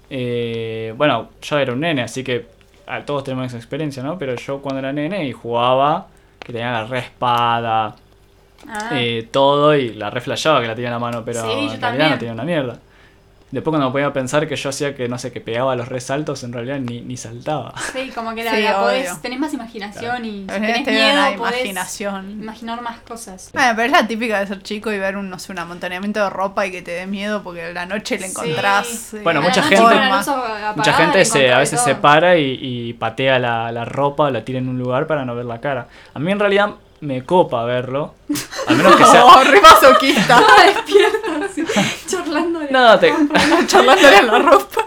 [0.09, 2.47] eh, bueno, yo era un nene, así que
[2.87, 4.17] ah, todos tenemos esa experiencia, ¿no?
[4.17, 6.07] Pero yo cuando era nene y jugaba,
[6.39, 7.95] que tenía la re espada,
[8.68, 11.47] Ah, eh, todo, y la re flashaba que la tenía en la mano, pero Sí,
[11.51, 12.10] en realidad también.
[12.12, 12.80] no tenía una mierda.
[13.51, 16.43] Después cuando me podía pensar que yo hacía que, no sé, que pegaba los resaltos,
[16.43, 17.74] en realidad ni, ni saltaba.
[17.93, 21.22] sí, como que la, Sí, la podés, tenés más imaginación y Los si tenés miedo
[21.36, 22.32] podés imaginación.
[22.43, 23.49] imaginar más cosas.
[23.51, 26.20] Bueno, pero es la típica de ser chico y ver un, no sé, un amontonamiento
[26.24, 28.32] de ropa y que te dé miedo porque la noche le Sí.
[28.32, 29.16] encontrás.
[29.16, 31.86] eh, Bueno, mucha noche gente- apagada, Mucha gente se, encontrás a veces todo.
[31.88, 35.26] se para y, y patea la, la ropa o la tira en un lugar para
[35.26, 35.88] no ver la cara.
[36.14, 38.15] A mí en realidad me copa verlo.
[38.67, 39.25] Al menos que sea...
[39.25, 40.21] Oh, re masoquista.
[40.21, 41.65] Estaba despierta, así,
[42.07, 42.71] charlando de...
[42.71, 43.13] No, te...
[43.67, 44.81] Charlándole a la ropa.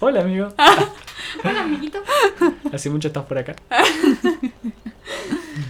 [0.00, 0.48] Hola amigo.
[1.44, 2.02] Hola, amiguito.
[2.72, 3.54] Hace mucho estás por acá.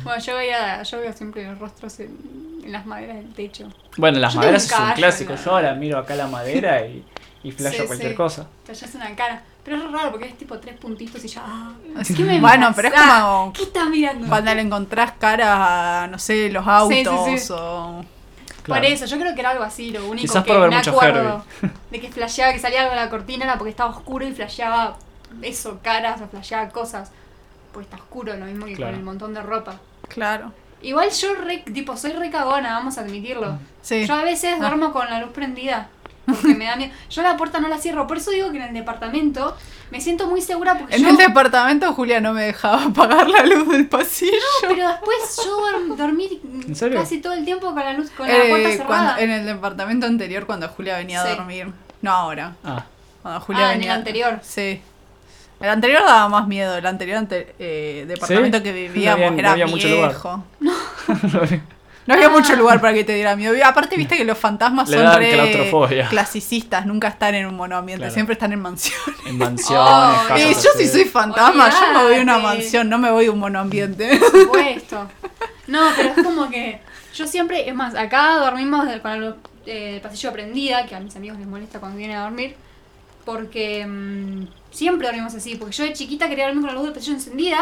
[0.03, 2.17] Bueno, yo veía, yo veo siempre los rostros en,
[2.65, 3.69] en las maderas del techo.
[3.97, 5.33] Bueno, las Yo maderas es un clásico.
[5.35, 7.05] la- Yo ahora miro acá la madera y,
[7.49, 8.17] y flasho Sí, cualquier sí.
[8.17, 8.47] cosa.
[8.95, 9.43] Una cara.
[9.65, 11.43] Pero es raro porque es tipo tres puntitos y ya...
[11.45, 11.73] ah,
[12.05, 12.15] Sí.
[12.15, 14.29] ¿Qué me Bueno, pero es como ¿Qué estás mirando?
[14.29, 17.53] cuando le encontrás cara a, no sé, los autos Sí, sí, sí.
[17.57, 18.05] o...
[18.63, 18.83] Claro.
[18.83, 20.77] Por eso, yo creo que era algo así, lo único Quizás que por ver me
[20.77, 21.45] mucho acuerdo
[21.91, 24.97] de que flasheaba, que salía algo de la cortina era porque estaba oscuro y flasheaba
[25.43, 27.13] eso, caras o flasheaba cosas.
[27.73, 28.93] Porque está oscuro, lo mismo que Claro.
[28.93, 29.77] con el montón de ropa.
[30.09, 30.53] Claro.
[30.83, 33.59] Igual yo, re, tipo, soy re cagona, vamos a admitirlo.
[33.83, 34.05] Sí.
[34.07, 34.61] Yo a veces Ah.
[34.61, 35.89] duermo con la luz prendida.
[36.27, 36.93] Porque me da miedo.
[37.09, 38.07] Yo la puerta no la cierro.
[38.07, 39.57] Por eso digo que en el departamento
[39.91, 41.09] me siento muy segura porque En yo...
[41.11, 44.33] el departamento Julia no me dejaba apagar la luz del pasillo.
[44.63, 46.41] Pero después yo dorm- dormí
[46.93, 48.87] casi todo el tiempo con la luz, con la Eh, puerta cerrada.
[48.87, 51.29] cuando- en el departamento anterior cuando Julia venía Sí.
[51.29, 51.69] a dormir.
[52.03, 52.55] No ahora.
[52.65, 52.85] Ah,
[53.23, 54.39] Cuando Julia Ah, en el anterior.
[54.43, 54.81] Sí.
[55.61, 56.77] El anterior daba más miedo.
[56.77, 58.63] El anterior ante- eh, departamento ¿Sí?
[58.65, 60.11] que No vivíamos había- no era había mucho lugar.
[60.11, 60.45] viejo.
[62.07, 62.31] No había Ah.
[62.31, 63.55] mucho lugar para que te diera miedo.
[63.65, 68.15] Aparte, viste que los fantasmas Le son re clasicistas, nunca están en un monoambiente, Claro.
[68.15, 69.17] siempre están en mansiones.
[69.27, 72.89] en mansiones, Oh, casas Y yo si soy fantasma, yo me voy a una mansión,
[72.89, 74.17] no me voy a un monoambiente.
[74.19, 75.09] Por supuesto.
[75.67, 76.81] No, pero es como que
[77.15, 79.35] yo siempre, es más, acá dormimos con el,
[79.67, 82.55] eh, el pasillo prendida, que a mis amigos les molesta cuando vienen a dormir,
[83.25, 86.93] porque mm, siempre dormimos así, porque yo de chiquita quería dormir con la luz del
[86.93, 87.59] pasillo encendida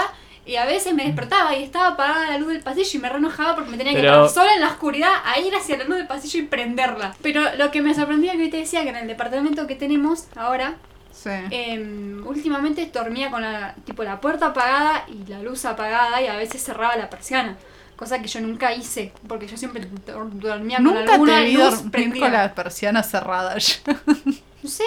[0.46, 3.18] y a veces me despertaba y estaba apagada la luz del pasillo y me re
[3.18, 5.84] enojaba porque me tenía que Pero- quedar sola en la oscuridad a ir hacia la
[5.84, 7.14] luz del pasillo y prenderla.
[7.22, 10.26] Pero lo que me sorprendía que hoy te decía que en el departamento que tenemos
[10.36, 10.74] ahora,
[11.12, 11.30] Sí.
[11.52, 16.36] Em, últimamente dormía con la, tipo, la puerta apagada y la luz apagada y a
[16.36, 17.56] veces cerraba la persiana.
[17.96, 21.52] Cosa que yo nunca hice, porque yo siempre dor- dormía con Nunca alguna te vi
[21.52, 22.20] luz dormir prendida.
[22.26, 23.56] con la persiana cerrada.
[23.58, 23.74] yo.
[24.68, 24.82] Sí,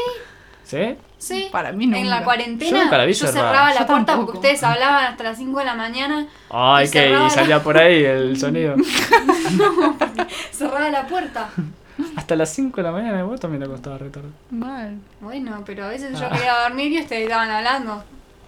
[0.67, 0.97] ¿Sí?
[1.17, 1.47] sí.
[1.49, 1.99] Para mí nunca.
[1.99, 4.25] En la Yo cuarentena nunca la vi yo cerraba la Yo puerta tampoco.
[4.33, 6.27] porque ustedes hablaban hasta las 5 de la mañana.
[6.49, 8.75] Ay, que y la- salía por ahí el sonido.
[10.51, 11.49] Cerraba la puerta.
[12.15, 14.27] Hasta las 5 de la mañana vos también te acostaba re tarde.
[14.51, 14.97] Mal.
[15.21, 16.29] Bueno, pero a veces yo Ah.
[16.35, 18.03] quería dormir y ustedes estaban hablando.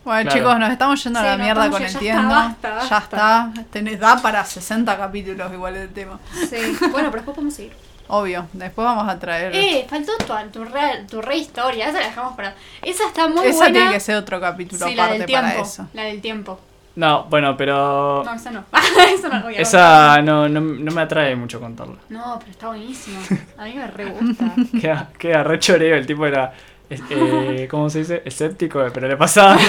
[0.06, 0.38] Bueno, Claro.
[0.38, 2.30] chicos, nos estamos yendo Sí, a la mierda con el ya está, tiempo.
[2.30, 3.52] basta, Ya está.
[3.72, 6.20] Tenés, da para 60 capítulos igual el tema.
[6.50, 6.58] Sí.
[6.92, 7.74] Bueno, pero después podemos seguir.
[8.10, 8.48] Obvio.
[8.54, 9.56] Después vamos a traer.
[9.56, 11.90] Eh, faltó tu, tu, re, tu re historia.
[11.90, 12.56] Esa la dejamos para.
[12.82, 13.74] Esa está muy Esa buena.
[13.74, 15.48] tiene que ser otro capítulo Sí, la aparte del tiempo.
[15.48, 15.88] para eso.
[15.94, 16.60] La del tiempo.
[16.96, 18.24] No, bueno, pero.
[18.26, 18.64] No, esa no.
[19.16, 21.96] esa no, voy a Esa no, no, no me atrae mucho contarla.
[22.10, 23.20] No, pero está buenísimo.
[23.58, 24.54] A mí me re gusta.
[24.82, 26.52] Queda, queda re choreo, el tipo era.
[26.90, 28.24] Eh, ¿Cómo se dice?
[28.26, 29.60] Escéptico, pero le pasaban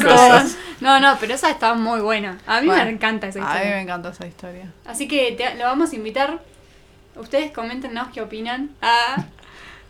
[0.00, 0.56] cosas.
[0.80, 2.38] No, no, pero esa está muy buena.
[2.46, 3.80] A mí Bueno, me encanta esa A mí me historia.
[3.80, 4.66] encanta esa historia.
[4.86, 6.38] Así que te, lo vamos a invitar.
[7.16, 8.70] Ustedes coméntenos qué opinan.
[8.80, 9.24] Ah,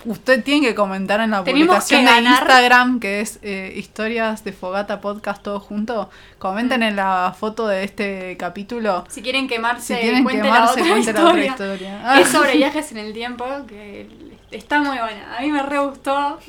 [0.04, 2.28] Usted tiene que comentar en la Tenemos publicación de.
[2.28, 6.10] Instagram, que es eh, historias de Fogata Podcast todo junto.
[6.40, 6.82] Comenten Mm.
[6.82, 9.04] en la foto de este capítulo.
[9.08, 12.20] si quieren quemarse, Si quieren cuente quemarse, la otra cuenten la otra historia.
[12.20, 14.08] Es sobre viajes en el tiempo, que
[14.50, 15.36] está muy buena.
[15.38, 16.40] A mí me re gustó.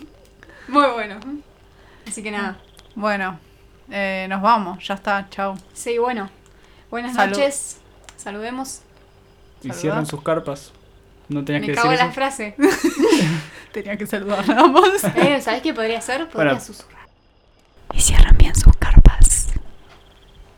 [0.68, 1.20] Muy bueno.
[2.08, 2.58] Así que nada.
[2.96, 3.38] Bueno,
[3.92, 4.84] eh, nos vamos.
[4.88, 5.28] Ya está.
[5.30, 5.56] Chao.
[5.74, 6.28] Sí, bueno.
[6.90, 7.38] Buenas Salud.
[7.38, 7.78] noches.
[8.18, 8.82] Saludemos.
[9.64, 10.72] Y cierran sus carpas.
[11.30, 12.20] No tenías Me que cago decir en eso.
[12.20, 12.56] la frase.
[13.72, 15.04] Tenía que saludar nada más.
[15.16, 16.28] Eh, ¿Sabes qué podría ser?
[16.30, 16.60] Podría Bueno.
[16.66, 17.08] susurrar.
[17.94, 19.48] Y cierran bien sus carpas.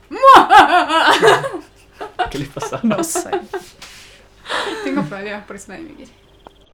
[2.32, 2.80] ¿Qué les pasa?
[2.84, 3.30] No sé.
[4.84, 6.12] Tengo problemas, por eso nadie me quiere.